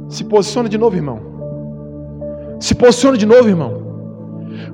Se 0.10 0.24
posicione 0.24 0.70
de 0.70 0.78
novo, 0.78 0.96
irmão. 0.96 1.20
Se 2.60 2.74
posicione 2.74 3.18
de 3.18 3.26
novo, 3.26 3.48
irmão. 3.48 3.74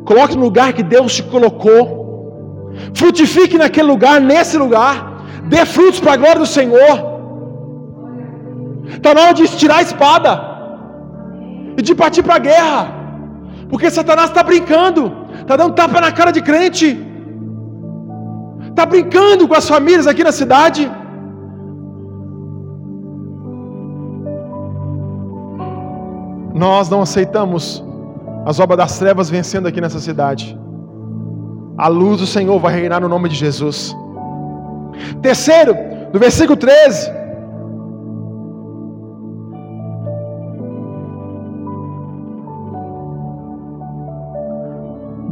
Coloque 0.05 0.35
no 0.37 0.43
lugar 0.43 0.71
que 0.73 0.83
Deus 0.83 1.15
te 1.15 1.23
colocou. 1.23 2.73
Frutifique 2.93 3.57
naquele 3.57 3.87
lugar, 3.87 4.21
nesse 4.21 4.57
lugar. 4.57 4.93
Dê 5.49 5.65
frutos 5.65 5.99
para 5.99 6.13
a 6.13 6.17
glória 6.17 6.39
do 6.39 6.45
Senhor. 6.45 6.95
Está 8.87 9.13
na 9.13 9.21
hora 9.23 9.33
de 9.33 9.43
estirar 9.43 9.79
a 9.79 9.81
espada 9.81 10.54
e 11.77 11.81
de 11.81 11.93
partir 11.93 12.23
para 12.23 12.35
a 12.35 12.39
guerra, 12.39 12.81
porque 13.69 13.89
Satanás 13.89 14.29
está 14.29 14.43
brincando, 14.43 15.01
está 15.41 15.55
dando 15.55 15.73
tapa 15.73 15.99
na 15.99 16.11
cara 16.11 16.31
de 16.31 16.41
crente, 16.41 16.89
está 18.69 18.85
brincando 18.85 19.47
com 19.47 19.55
as 19.55 19.67
famílias 19.67 20.07
aqui 20.07 20.23
na 20.23 20.31
cidade. 20.31 20.91
Nós 26.53 26.89
não 26.89 27.01
aceitamos 27.01 27.83
as 28.45 28.59
obras 28.59 28.77
das 28.77 28.97
trevas 28.97 29.29
vencendo 29.29 29.67
aqui 29.67 29.81
nessa 29.81 29.99
cidade. 29.99 30.57
A 31.77 31.87
luz 31.87 32.19
do 32.21 32.27
Senhor 32.27 32.57
vai 32.59 32.73
reinar 32.73 33.01
no 33.01 33.09
nome 33.09 33.27
de 33.27 33.35
Jesus. 33.35 33.95
Terceiro, 35.21 35.75
no 36.13 36.19
versículo 36.19 36.55
13. 36.55 37.24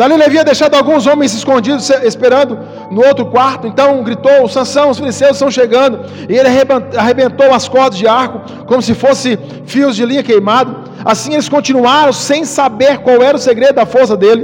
Dalila 0.04 0.26
havia 0.26 0.44
deixado 0.44 0.76
alguns 0.76 1.08
homens 1.08 1.34
escondidos, 1.34 1.90
esperando 2.12 2.60
no 2.92 3.02
outro 3.06 3.26
quarto. 3.28 3.66
Então 3.66 4.04
gritou: 4.04 4.50
Sansão, 4.50 4.90
os 4.90 5.00
filisteus 5.00 5.32
estão 5.38 5.50
chegando. 5.50 6.00
E 6.28 6.36
ele 6.36 6.50
arrebentou 6.98 7.54
as 7.54 7.70
cordas 7.70 7.98
de 7.98 8.06
arco, 8.06 8.42
como 8.66 8.82
se 8.82 8.94
fosse 8.94 9.40
fios 9.66 9.96
de 9.96 10.06
linha 10.06 10.22
queimado. 10.22 10.76
Assim 11.06 11.32
eles 11.34 11.48
continuaram, 11.48 12.12
sem 12.12 12.44
saber 12.44 12.98
qual 12.98 13.24
era 13.24 13.38
o 13.38 13.40
segredo 13.40 13.76
da 13.76 13.86
força 13.86 14.18
dele. 14.18 14.44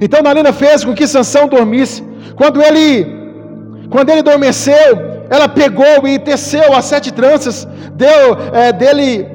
Então 0.00 0.22
Dalila 0.22 0.52
fez 0.52 0.82
com 0.82 0.94
que 0.94 1.06
Sansão 1.06 1.46
dormisse. 1.46 2.02
Quando 2.34 2.62
ele 2.62 2.88
quando 3.90 4.08
ele 4.08 4.20
adormeceu, 4.20 4.90
ela 5.28 5.46
pegou 5.46 6.08
e 6.08 6.18
teceu 6.18 6.74
as 6.74 6.86
sete 6.86 7.12
tranças, 7.12 7.68
deu 7.92 8.38
é, 8.54 8.72
dele, 8.72 9.28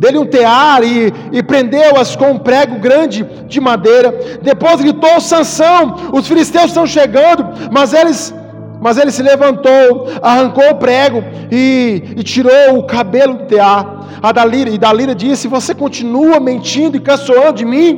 dele 0.00 0.18
um 0.18 0.26
tear 0.26 0.82
e, 0.82 1.12
e 1.30 1.42
prendeu-as 1.42 2.16
com 2.16 2.30
um 2.32 2.38
prego 2.38 2.78
grande 2.80 3.22
de 3.46 3.60
madeira. 3.60 4.08
Depois 4.42 4.80
gritou 4.80 5.20
Sansão, 5.20 6.10
os 6.12 6.26
filisteus 6.26 6.66
estão 6.66 6.86
chegando, 6.86 7.46
mas 7.70 7.92
eles 7.92 8.34
mas 8.82 8.96
ele 8.96 9.10
se 9.10 9.22
levantou, 9.22 10.08
arrancou 10.22 10.70
o 10.70 10.76
prego 10.76 11.22
e, 11.52 12.02
e 12.16 12.22
tirou 12.22 12.78
o 12.78 12.86
cabelo 12.86 13.34
do 13.34 13.44
tear. 13.44 14.08
A 14.22 14.32
Dalira, 14.32 14.70
e 14.70 14.78
Dalira 14.78 15.14
disse: 15.14 15.46
Você 15.48 15.74
continua 15.74 16.40
mentindo 16.40 16.96
e 16.96 17.00
caçoando 17.00 17.58
de 17.58 17.66
mim? 17.66 17.90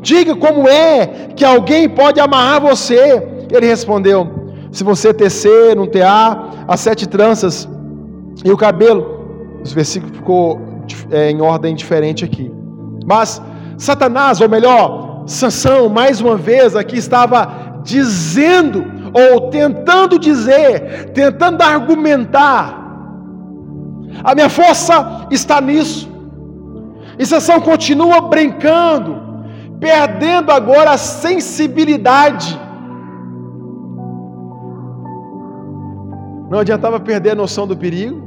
Diga 0.00 0.36
como 0.36 0.68
é 0.68 1.30
que 1.34 1.44
alguém 1.44 1.88
pode 1.88 2.20
amarrar 2.20 2.60
você 2.60 3.20
ele 3.50 3.66
respondeu: 3.66 4.28
Se 4.70 4.82
você 4.82 5.12
tecer 5.12 5.78
um 5.78 5.86
tear, 5.86 6.64
as 6.66 6.80
sete 6.80 7.08
tranças 7.08 7.68
e 8.44 8.50
o 8.50 8.56
cabelo. 8.56 9.14
Os 9.62 9.72
versículos 9.72 10.16
ficou 10.16 10.60
é, 11.10 11.30
em 11.30 11.40
ordem 11.40 11.74
diferente 11.74 12.24
aqui. 12.24 12.50
Mas 13.04 13.42
Satanás, 13.78 14.40
ou 14.40 14.48
melhor, 14.48 15.24
Sansão, 15.26 15.88
mais 15.88 16.20
uma 16.20 16.36
vez 16.36 16.76
aqui 16.76 16.96
estava 16.96 17.80
dizendo, 17.82 18.84
ou 19.12 19.50
tentando 19.50 20.18
dizer, 20.18 21.10
tentando 21.12 21.62
argumentar. 21.62 22.84
A 24.22 24.34
minha 24.34 24.48
força 24.48 25.26
está 25.30 25.60
nisso. 25.60 26.08
E 27.18 27.24
Sansão 27.24 27.60
continua 27.60 28.20
brincando, 28.22 29.20
perdendo 29.80 30.52
agora 30.52 30.92
a 30.92 30.98
sensibilidade 30.98 32.58
Não 36.48 36.60
adiantava 36.60 37.00
perder 37.00 37.30
a 37.30 37.34
noção 37.34 37.66
do 37.66 37.76
perigo, 37.76 38.22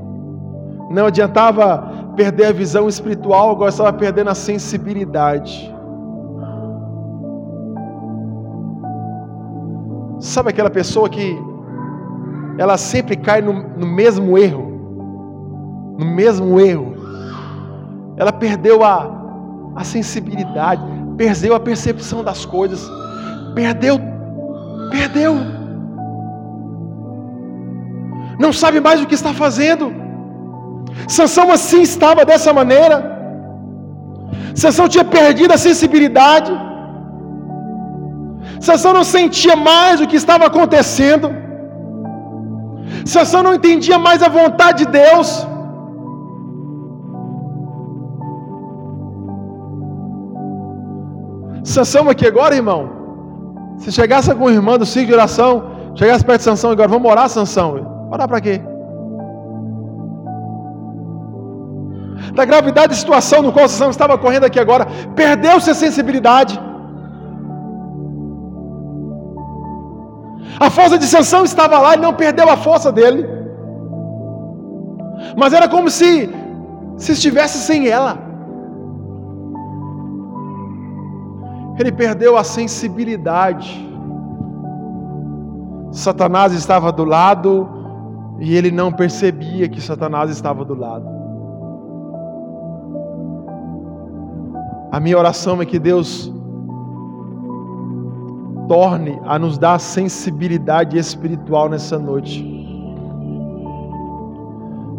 não 0.92 1.06
adiantava 1.06 1.99
perder 2.16 2.46
a 2.46 2.52
visão 2.52 2.88
espiritual, 2.88 3.52
agora 3.52 3.70
estava 3.70 3.94
perdendo 3.94 4.30
a 4.30 4.36
sensibilidade. 4.36 5.74
Sabe 10.20 10.50
aquela 10.50 10.70
pessoa 10.70 11.10
que 11.10 11.38
ela 12.58 12.78
sempre 12.78 13.16
cai 13.16 13.42
no, 13.42 13.54
no 13.54 13.88
mesmo 13.88 14.38
erro? 14.38 15.96
No 15.98 16.06
mesmo 16.06 16.60
erro. 16.60 16.96
Ela 18.18 18.34
perdeu 18.34 18.84
a, 18.84 19.10
a 19.76 19.84
sensibilidade, 19.84 20.82
perdeu 21.16 21.56
a 21.56 21.60
percepção 21.60 22.22
das 22.24 22.46
coisas, 22.46 22.86
perdeu, 23.56 23.98
perdeu 24.92 25.60
não 28.40 28.54
sabe 28.54 28.80
mais 28.80 29.02
o 29.02 29.06
que 29.06 29.14
está 29.14 29.34
fazendo. 29.34 29.94
Sansão 31.18 31.52
assim 31.58 31.82
estava 31.82 32.24
dessa 32.32 32.52
maneira. 32.60 32.98
Sansão 34.64 34.88
tinha 34.94 35.06
perdido 35.18 35.54
a 35.54 35.58
sensibilidade. 35.68 36.52
Sansão 38.68 38.94
não 38.94 39.04
sentia 39.04 39.56
mais 39.56 40.02
o 40.02 40.08
que 40.08 40.18
estava 40.24 40.46
acontecendo. 40.46 41.30
Sansão 43.06 43.42
não 43.44 43.54
entendia 43.56 43.98
mais 43.98 44.22
a 44.22 44.30
vontade 44.30 44.86
de 44.86 44.92
Deus. 44.92 45.30
Sansão 51.64 52.10
aqui 52.10 52.26
agora, 52.26 52.56
irmão. 52.56 52.82
Se 53.78 53.92
chegasse 53.92 54.34
com 54.36 54.46
o 54.46 54.52
irmão 54.52 54.78
do 54.78 54.86
ciclo 54.86 55.08
de 55.08 55.14
oração, 55.14 55.52
chegasse 55.96 56.26
perto 56.26 56.40
de 56.40 56.46
Sansão 56.46 56.72
agora, 56.72 56.90
vamos 56.90 57.10
orar, 57.10 57.30
Sansão. 57.30 57.70
Orar 58.12 58.28
para 58.28 58.42
quê? 58.42 58.62
Da 62.34 62.46
gravidade 62.46 62.90
da 62.90 62.96
situação 62.96 63.42
no 63.42 63.52
qual 63.52 63.68
Sansão 63.68 63.90
estava 63.90 64.18
correndo 64.18 64.46
aqui 64.46 64.60
agora, 64.60 64.88
perdeu-se 65.16 65.70
a 65.70 65.76
sensibilidade. 65.76 66.60
A 70.60 70.70
força 70.70 70.98
de 70.98 71.06
Sansão 71.06 71.44
estava 71.44 71.80
lá 71.80 71.96
e 71.96 72.00
não 72.00 72.14
perdeu 72.14 72.50
a 72.50 72.58
força 72.58 72.92
dele. 72.92 73.26
Mas 75.36 75.54
era 75.54 75.68
como 75.68 75.90
se 75.90 76.30
se 76.98 77.14
estivesse 77.14 77.58
sem 77.60 77.88
ela. 77.88 78.18
Ele 81.80 81.92
perdeu 81.94 82.38
a 82.38 82.44
sensibilidade. 82.44 83.88
Satanás 85.92 86.52
estava 86.54 86.92
do 86.92 87.06
lado 87.06 87.70
e 88.38 88.54
ele 88.56 88.70
não 88.70 88.92
percebia 88.92 89.70
que 89.70 89.80
Satanás 89.80 90.30
estava 90.30 90.66
do 90.66 90.76
lado. 90.76 91.19
A 94.92 95.00
minha 95.00 95.18
oração 95.18 95.62
é 95.62 95.66
que 95.66 95.78
Deus 95.78 96.32
torne 98.68 99.20
a 99.26 99.38
nos 99.38 99.58
dar 99.58 99.80
sensibilidade 99.80 100.98
espiritual 100.98 101.70
nessa 101.70 101.98
noite. 101.98 102.44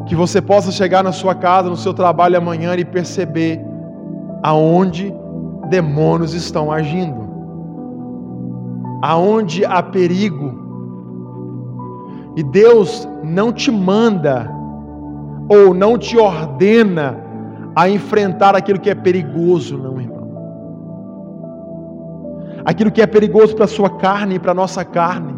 Que 0.07 0.15
você 0.15 0.41
possa 0.41 0.73
chegar 0.73 1.05
na 1.05 1.13
sua 1.13 1.35
casa, 1.35 1.69
no 1.69 1.77
seu 1.77 1.95
trabalho 1.95 2.37
amanhã 2.37 2.75
e 2.77 2.85
perceber 2.85 3.61
aonde 4.43 5.15
demônios 5.69 6.35
estão 6.35 6.71
agindo. 6.71 7.29
Aonde 9.03 9.65
há 9.65 9.83
perigo 9.83 10.61
e 12.37 12.43
Deus 12.43 13.09
não 13.23 13.53
te 13.53 13.71
manda 13.71 14.51
ou 15.49 15.75
não 15.75 15.99
te 15.99 16.17
ordena 16.17 17.20
a 17.81 17.89
enfrentar 17.89 18.55
aquilo 18.55 18.79
que 18.79 18.91
é 18.91 18.95
perigoso, 18.95 19.79
não, 19.79 19.99
irmão. 19.99 20.21
Aquilo 22.63 22.91
que 22.91 23.01
é 23.01 23.07
perigoso 23.07 23.57
para 23.57 23.65
a 23.65 23.69
sua 23.69 23.89
carne 23.89 24.35
e 24.35 24.39
para 24.39 24.51
a 24.51 24.55
nossa 24.55 24.85
carne. 24.85 25.33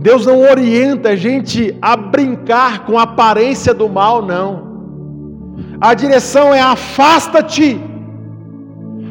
Deus 0.00 0.26
não 0.26 0.40
orienta 0.40 1.10
a 1.10 1.16
gente 1.16 1.78
a 1.80 1.96
brincar 1.96 2.84
com 2.86 2.98
a 2.98 3.02
aparência 3.02 3.72
do 3.72 3.88
mal, 3.88 4.20
não. 4.20 4.50
A 5.80 5.94
direção 5.94 6.52
é 6.52 6.60
afasta-te 6.60 7.80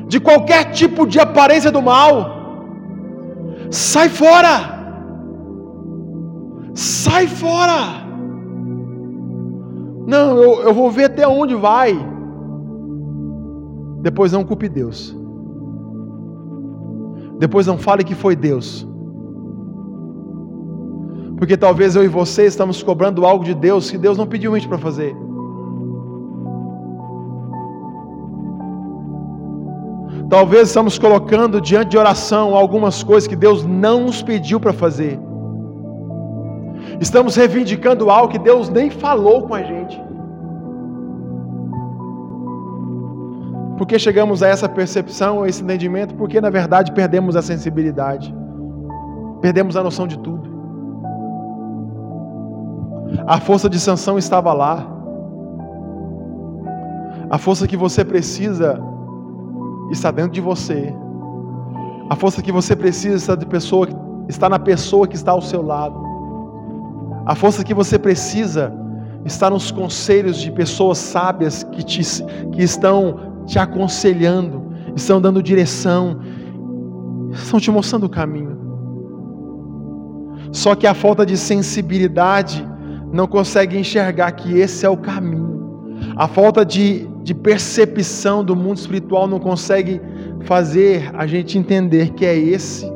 de 0.09 0.19
qualquer 0.19 0.65
tipo 0.71 1.07
de 1.07 1.17
aparência 1.17 1.71
do 1.71 1.81
mal. 1.81 2.13
Sai 3.69 4.09
fora. 4.09 4.53
Sai 6.73 7.25
fora! 7.27 8.00
Não, 10.11 10.37
eu, 10.37 10.61
eu 10.63 10.73
vou 10.73 10.91
ver 10.91 11.05
até 11.05 11.25
onde 11.25 11.55
vai. 11.55 11.97
Depois 14.01 14.33
não 14.33 14.43
culpe 14.43 14.67
Deus. 14.67 15.15
Depois 17.39 17.65
não 17.65 17.77
fale 17.77 18.03
que 18.03 18.13
foi 18.13 18.35
Deus. 18.35 18.85
Porque 21.37 21.55
talvez 21.55 21.95
eu 21.95 22.03
e 22.03 22.09
você 22.09 22.45
estamos 22.45 22.83
cobrando 22.83 23.25
algo 23.25 23.45
de 23.45 23.53
Deus 23.53 23.89
que 23.89 23.97
Deus 23.97 24.17
não 24.17 24.27
pediu 24.27 24.53
a 24.53 24.59
gente 24.59 24.67
para 24.67 24.77
fazer. 24.77 25.15
Talvez 30.29 30.67
estamos 30.67 30.99
colocando 30.99 31.61
diante 31.61 31.91
de 31.91 31.97
oração 31.97 32.53
algumas 32.53 33.01
coisas 33.01 33.27
que 33.27 33.35
Deus 33.35 33.65
não 33.65 34.07
nos 34.07 34.21
pediu 34.21 34.59
para 34.59 34.73
fazer. 34.73 35.17
Estamos 37.01 37.35
reivindicando 37.35 38.11
algo 38.11 38.31
que 38.31 38.37
Deus 38.37 38.69
nem 38.69 38.91
falou 38.91 39.47
com 39.47 39.55
a 39.55 39.63
gente. 39.63 39.99
Por 43.75 43.87
que 43.87 43.97
chegamos 43.97 44.43
a 44.43 44.47
essa 44.47 44.69
percepção, 44.69 45.41
a 45.41 45.49
esse 45.49 45.63
entendimento? 45.63 46.13
Porque 46.13 46.39
na 46.39 46.51
verdade 46.51 46.91
perdemos 46.91 47.35
a 47.35 47.41
sensibilidade, 47.41 48.31
perdemos 49.41 49.75
a 49.75 49.81
noção 49.81 50.05
de 50.05 50.19
tudo. 50.19 50.47
A 53.25 53.39
força 53.39 53.67
de 53.67 53.79
sanção 53.79 54.19
estava 54.19 54.53
lá. 54.53 54.87
A 57.31 57.39
força 57.39 57.67
que 57.67 57.75
você 57.75 58.05
precisa 58.05 58.79
está 59.91 60.11
dentro 60.11 60.33
de 60.33 60.41
você. 60.41 60.93
A 62.11 62.15
força 62.15 62.43
que 62.43 62.51
você 62.51 62.75
precisa 62.75 63.15
está, 63.15 63.35
de 63.35 63.47
pessoa, 63.47 63.87
está 64.29 64.47
na 64.47 64.59
pessoa 64.59 65.07
que 65.07 65.15
está 65.15 65.31
ao 65.31 65.41
seu 65.41 65.63
lado. 65.63 66.10
A 67.25 67.35
força 67.35 67.63
que 67.63 67.73
você 67.73 67.99
precisa 67.99 68.73
está 69.25 69.49
nos 69.49 69.69
conselhos 69.71 70.37
de 70.37 70.51
pessoas 70.51 70.97
sábias 70.97 71.63
que, 71.63 71.83
te, 71.83 72.01
que 72.51 72.63
estão 72.63 73.43
te 73.45 73.59
aconselhando, 73.59 74.63
estão 74.95 75.21
dando 75.21 75.41
direção, 75.41 76.19
estão 77.31 77.59
te 77.59 77.69
mostrando 77.69 78.05
o 78.05 78.09
caminho. 78.09 78.59
Só 80.51 80.75
que 80.75 80.87
a 80.87 80.93
falta 80.93 81.25
de 81.25 81.37
sensibilidade 81.37 82.67
não 83.13 83.27
consegue 83.27 83.77
enxergar 83.77 84.31
que 84.31 84.59
esse 84.59 84.85
é 84.85 84.89
o 84.89 84.97
caminho. 84.97 85.51
A 86.15 86.27
falta 86.27 86.65
de, 86.65 87.07
de 87.23 87.33
percepção 87.33 88.43
do 88.43 88.55
mundo 88.55 88.77
espiritual 88.77 89.27
não 89.27 89.39
consegue 89.39 90.01
fazer 90.41 91.11
a 91.13 91.27
gente 91.27 91.57
entender 91.57 92.11
que 92.13 92.25
é 92.25 92.35
esse, 92.35 92.91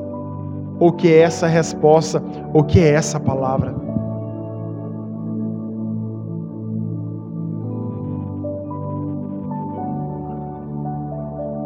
ou 0.79 0.91
que 0.91 1.07
é 1.07 1.19
essa 1.19 1.47
resposta, 1.47 2.21
ou 2.53 2.63
que 2.63 2.79
é 2.79 2.89
essa 2.89 3.19
palavra. 3.19 3.84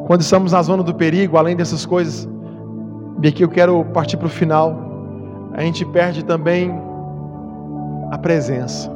Quando 0.09 0.21
estamos 0.21 0.53
na 0.53 0.61
zona 0.63 0.81
do 0.81 0.95
perigo, 0.95 1.37
além 1.37 1.55
dessas 1.55 1.85
coisas, 1.85 2.27
e 3.21 3.27
aqui 3.27 3.43
eu 3.43 3.47
quero 3.47 3.85
partir 3.93 4.17
para 4.17 4.25
o 4.25 4.29
final, 4.29 4.75
a 5.53 5.61
gente 5.61 5.85
perde 5.85 6.25
também 6.25 6.73
a 8.09 8.17
presença. 8.17 8.91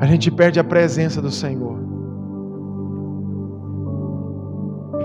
A 0.00 0.06
gente 0.06 0.28
perde 0.28 0.58
a 0.58 0.64
presença 0.64 1.22
do 1.22 1.30
Senhor. 1.30 1.78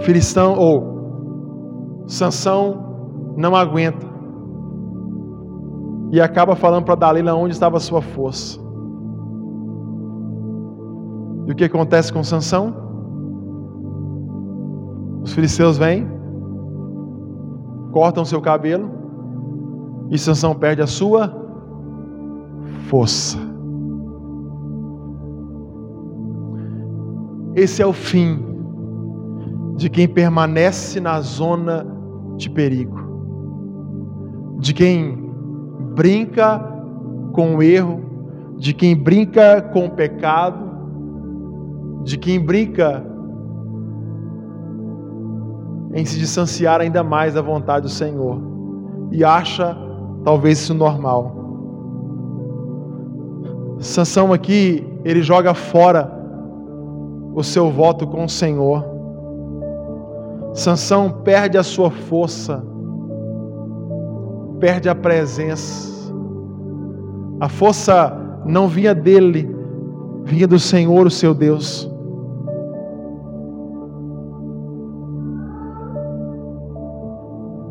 Filistão 0.02 0.58
ou 0.58 2.04
Sansão 2.08 3.36
não 3.38 3.56
aguenta 3.56 4.08
e 6.12 6.20
acaba 6.20 6.56
falando 6.56 6.86
para 6.86 6.96
Dalila 6.96 7.36
onde 7.36 7.54
estava 7.54 7.78
a 7.78 7.80
sua 7.80 8.02
força. 8.02 8.67
E 11.48 11.52
o 11.52 11.56
que 11.56 11.64
acontece 11.64 12.12
com 12.12 12.24
Sansão? 12.24 12.76
Os 15.24 15.34
filisteus 15.34 15.78
vêm, 15.78 16.08
cortam 17.92 18.26
seu 18.26 18.42
cabelo 18.42 18.90
e 20.12 20.18
Sansão 20.18 20.54
perde 20.54 20.82
a 20.82 20.88
sua 20.88 21.34
força. 22.90 23.38
Esse 27.56 27.82
é 27.82 27.86
o 27.86 27.94
fim 27.94 28.40
de 29.78 29.90
quem 29.90 30.08
permanece 30.08 31.00
na 31.00 31.22
zona 31.22 31.86
de 32.36 32.50
perigo, 32.50 33.00
de 34.60 34.74
quem 34.74 35.32
brinca 35.96 36.60
com 37.34 37.56
o 37.56 37.64
erro, 37.64 38.02
de 38.58 38.74
quem 38.74 38.96
brinca 38.96 39.62
com 39.62 39.86
o 39.86 39.92
pecado, 39.92 40.67
de 42.08 42.18
quem 42.18 42.40
brinca 42.40 43.04
em 45.94 46.06
se 46.06 46.18
distanciar 46.18 46.80
ainda 46.80 47.04
mais 47.04 47.34
da 47.34 47.42
vontade 47.42 47.82
do 47.82 47.90
Senhor 47.90 48.40
e 49.12 49.26
acha 49.26 49.78
talvez 50.24 50.60
isso 50.60 50.74
normal. 50.74 51.36
Sansão 53.80 54.32
aqui, 54.32 54.88
ele 55.04 55.22
joga 55.22 55.54
fora 55.54 56.10
o 57.36 57.44
seu 57.44 57.70
voto 57.70 58.08
com 58.08 58.24
o 58.24 58.30
Senhor. 58.30 58.86
Sansão 60.54 61.12
perde 61.12 61.58
a 61.58 61.64
sua 61.64 61.92
força, 61.92 62.64
perde 64.62 64.88
a 64.88 64.96
presença. 64.96 66.10
A 67.42 67.50
força 67.50 68.18
não 68.46 68.68
vinha 68.68 68.96
dele, 68.96 69.54
vinha 70.24 70.48
do 70.48 70.58
Senhor, 70.58 71.06
o 71.06 71.12
seu 71.12 71.34
Deus. 71.34 71.90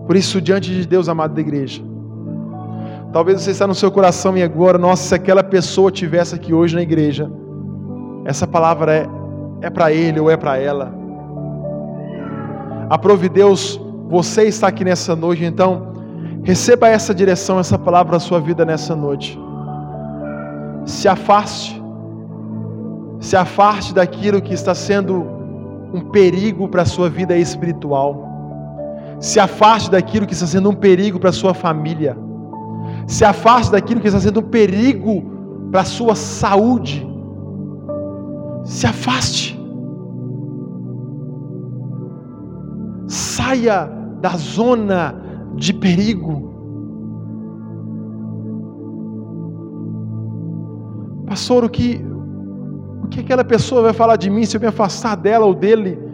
Por 0.06 0.16
isso, 0.16 0.40
diante 0.40 0.70
de 0.70 0.86
Deus, 0.86 1.08
amado 1.08 1.34
da 1.34 1.40
igreja, 1.40 1.82
talvez 3.12 3.42
você 3.42 3.50
está 3.50 3.66
no 3.66 3.74
seu 3.74 3.90
coração 3.90 4.36
e 4.36 4.42
agora, 4.42 4.78
nossa, 4.78 5.02
se 5.02 5.14
aquela 5.14 5.42
pessoa 5.42 5.90
tivesse 5.90 6.34
aqui 6.34 6.54
hoje 6.54 6.76
na 6.76 6.82
igreja, 6.82 7.30
essa 8.24 8.46
palavra 8.46 8.94
é, 8.94 9.08
é 9.62 9.70
para 9.70 9.92
ele 9.92 10.20
ou 10.20 10.30
é 10.30 10.36
para 10.36 10.58
ela. 10.58 10.94
Aprove 12.88 13.28
Deus, 13.28 13.80
você 14.08 14.44
está 14.44 14.68
aqui 14.68 14.84
nessa 14.84 15.16
noite, 15.16 15.44
então 15.44 15.92
receba 16.44 16.88
essa 16.88 17.12
direção, 17.12 17.58
essa 17.58 17.76
palavra 17.76 18.12
na 18.12 18.20
sua 18.20 18.40
vida 18.40 18.64
nessa 18.64 18.94
noite. 18.94 19.36
Se 20.84 21.08
afaste, 21.08 21.82
se 23.18 23.36
afaste 23.36 23.92
daquilo 23.92 24.40
que 24.40 24.54
está 24.54 24.72
sendo 24.72 25.26
um 25.92 26.00
perigo 26.12 26.68
para 26.68 26.82
a 26.82 26.86
sua 26.86 27.08
vida 27.10 27.36
espiritual. 27.36 28.25
Se 29.18 29.40
afaste 29.40 29.90
daquilo 29.90 30.26
que 30.26 30.34
está 30.34 30.46
sendo 30.46 30.70
um 30.70 30.74
perigo 30.74 31.18
para 31.18 31.30
a 31.30 31.32
sua 31.32 31.54
família. 31.54 32.16
Se 33.06 33.24
afaste 33.24 33.72
daquilo 33.72 34.00
que 34.00 34.08
está 34.08 34.20
sendo 34.20 34.40
um 34.40 34.44
perigo 34.44 35.24
para 35.70 35.82
a 35.82 35.84
sua 35.84 36.14
saúde. 36.14 37.06
Se 38.64 38.86
afaste. 38.86 39.58
Saia 43.06 43.88
da 44.20 44.30
zona 44.30 45.14
de 45.54 45.72
perigo. 45.72 46.46
Pastor, 51.26 51.64
o 51.64 51.68
que, 51.68 52.04
o 53.02 53.08
que 53.08 53.20
aquela 53.20 53.44
pessoa 53.44 53.82
vai 53.82 53.92
falar 53.92 54.16
de 54.16 54.30
mim 54.30 54.44
se 54.44 54.56
eu 54.56 54.60
me 54.60 54.66
afastar 54.66 55.16
dela 55.16 55.46
ou 55.46 55.54
dele? 55.54 56.06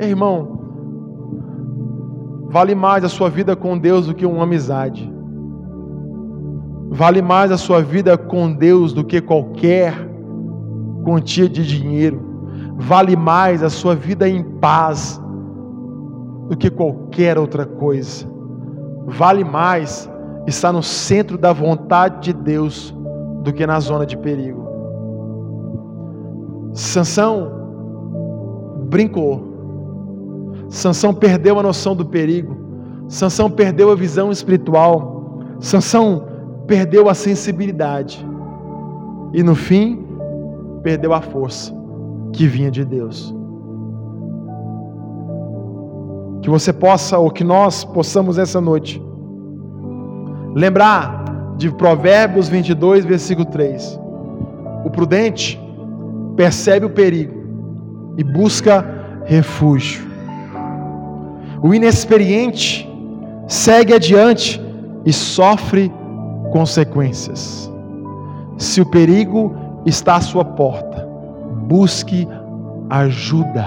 irmão, 0.00 0.63
Vale 2.54 2.72
mais 2.72 3.02
a 3.02 3.08
sua 3.08 3.28
vida 3.28 3.56
com 3.56 3.76
Deus 3.76 4.06
do 4.06 4.14
que 4.14 4.24
uma 4.24 4.44
amizade. 4.44 5.12
Vale 6.88 7.20
mais 7.20 7.50
a 7.50 7.58
sua 7.58 7.82
vida 7.82 8.16
com 8.16 8.52
Deus 8.52 8.92
do 8.92 9.02
que 9.02 9.20
qualquer 9.20 9.92
quantia 11.04 11.48
de 11.48 11.66
dinheiro. 11.66 12.22
Vale 12.76 13.16
mais 13.16 13.60
a 13.60 13.68
sua 13.68 13.96
vida 13.96 14.28
em 14.28 14.44
paz 14.60 15.20
do 16.48 16.56
que 16.56 16.70
qualquer 16.70 17.36
outra 17.38 17.66
coisa. 17.66 18.24
Vale 19.04 19.42
mais 19.42 20.08
estar 20.46 20.70
no 20.70 20.80
centro 20.80 21.36
da 21.36 21.52
vontade 21.52 22.32
de 22.32 22.32
Deus 22.32 22.94
do 23.42 23.52
que 23.52 23.66
na 23.66 23.80
zona 23.80 24.06
de 24.06 24.16
perigo. 24.16 24.64
Sansão 26.72 27.50
brincou 28.88 29.53
Sansão 30.68 31.14
perdeu 31.14 31.58
a 31.58 31.62
noção 31.62 31.94
do 31.94 32.04
perigo. 32.04 32.56
Sansão 33.08 33.50
perdeu 33.50 33.90
a 33.90 33.94
visão 33.94 34.30
espiritual. 34.30 35.40
Sansão 35.60 36.26
perdeu 36.66 37.08
a 37.08 37.14
sensibilidade. 37.14 38.26
E 39.32 39.42
no 39.42 39.54
fim, 39.54 40.06
perdeu 40.82 41.12
a 41.12 41.20
força 41.20 41.74
que 42.32 42.46
vinha 42.46 42.70
de 42.70 42.84
Deus. 42.84 43.34
Que 46.42 46.50
você 46.50 46.72
possa, 46.72 47.18
ou 47.18 47.30
que 47.30 47.42
nós 47.42 47.84
possamos 47.84 48.38
essa 48.38 48.60
noite, 48.60 49.02
lembrar 50.54 51.24
de 51.56 51.70
Provérbios 51.70 52.48
22, 52.48 53.04
versículo 53.04 53.46
3. 53.46 53.98
O 54.84 54.90
prudente 54.90 55.60
percebe 56.36 56.86
o 56.86 56.90
perigo 56.90 57.34
e 58.16 58.24
busca 58.24 58.84
refúgio. 59.24 60.13
O 61.64 61.72
inexperiente 61.72 62.86
segue 63.48 63.94
adiante 63.94 64.60
e 65.02 65.10
sofre 65.10 65.90
consequências. 66.52 67.72
Se 68.58 68.82
o 68.82 68.90
perigo 68.90 69.56
está 69.86 70.16
à 70.16 70.20
sua 70.20 70.44
porta, 70.44 71.08
busque 71.66 72.28
ajuda, 72.90 73.64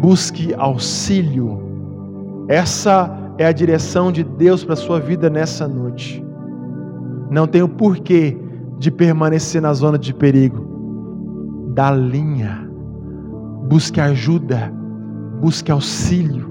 busque 0.00 0.54
auxílio. 0.54 1.60
Essa 2.48 3.14
é 3.36 3.44
a 3.44 3.52
direção 3.52 4.10
de 4.10 4.24
Deus 4.24 4.64
para 4.64 4.72
a 4.72 4.78
sua 4.78 4.98
vida 4.98 5.28
nessa 5.28 5.68
noite. 5.68 6.24
Não 7.30 7.46
tem 7.46 7.60
o 7.60 7.68
porquê 7.68 8.34
de 8.78 8.90
permanecer 8.90 9.60
na 9.60 9.74
zona 9.74 9.98
de 9.98 10.14
perigo. 10.14 10.64
Da 11.74 11.90
linha. 11.90 12.66
Busque 13.68 14.00
ajuda, 14.00 14.72
busque 15.46 15.70
auxílio. 15.70 16.44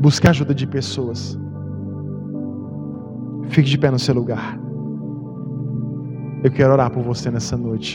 Busque 0.00 0.28
ajuda 0.28 0.54
de 0.54 0.64
pessoas. 0.64 1.36
Fique 3.48 3.68
de 3.68 3.76
pé 3.76 3.90
no 3.90 3.98
seu 3.98 4.14
lugar. 4.14 4.56
Eu 6.44 6.52
quero 6.52 6.74
orar 6.74 6.92
por 6.92 7.02
você 7.02 7.28
nessa 7.28 7.56
noite. 7.56 7.88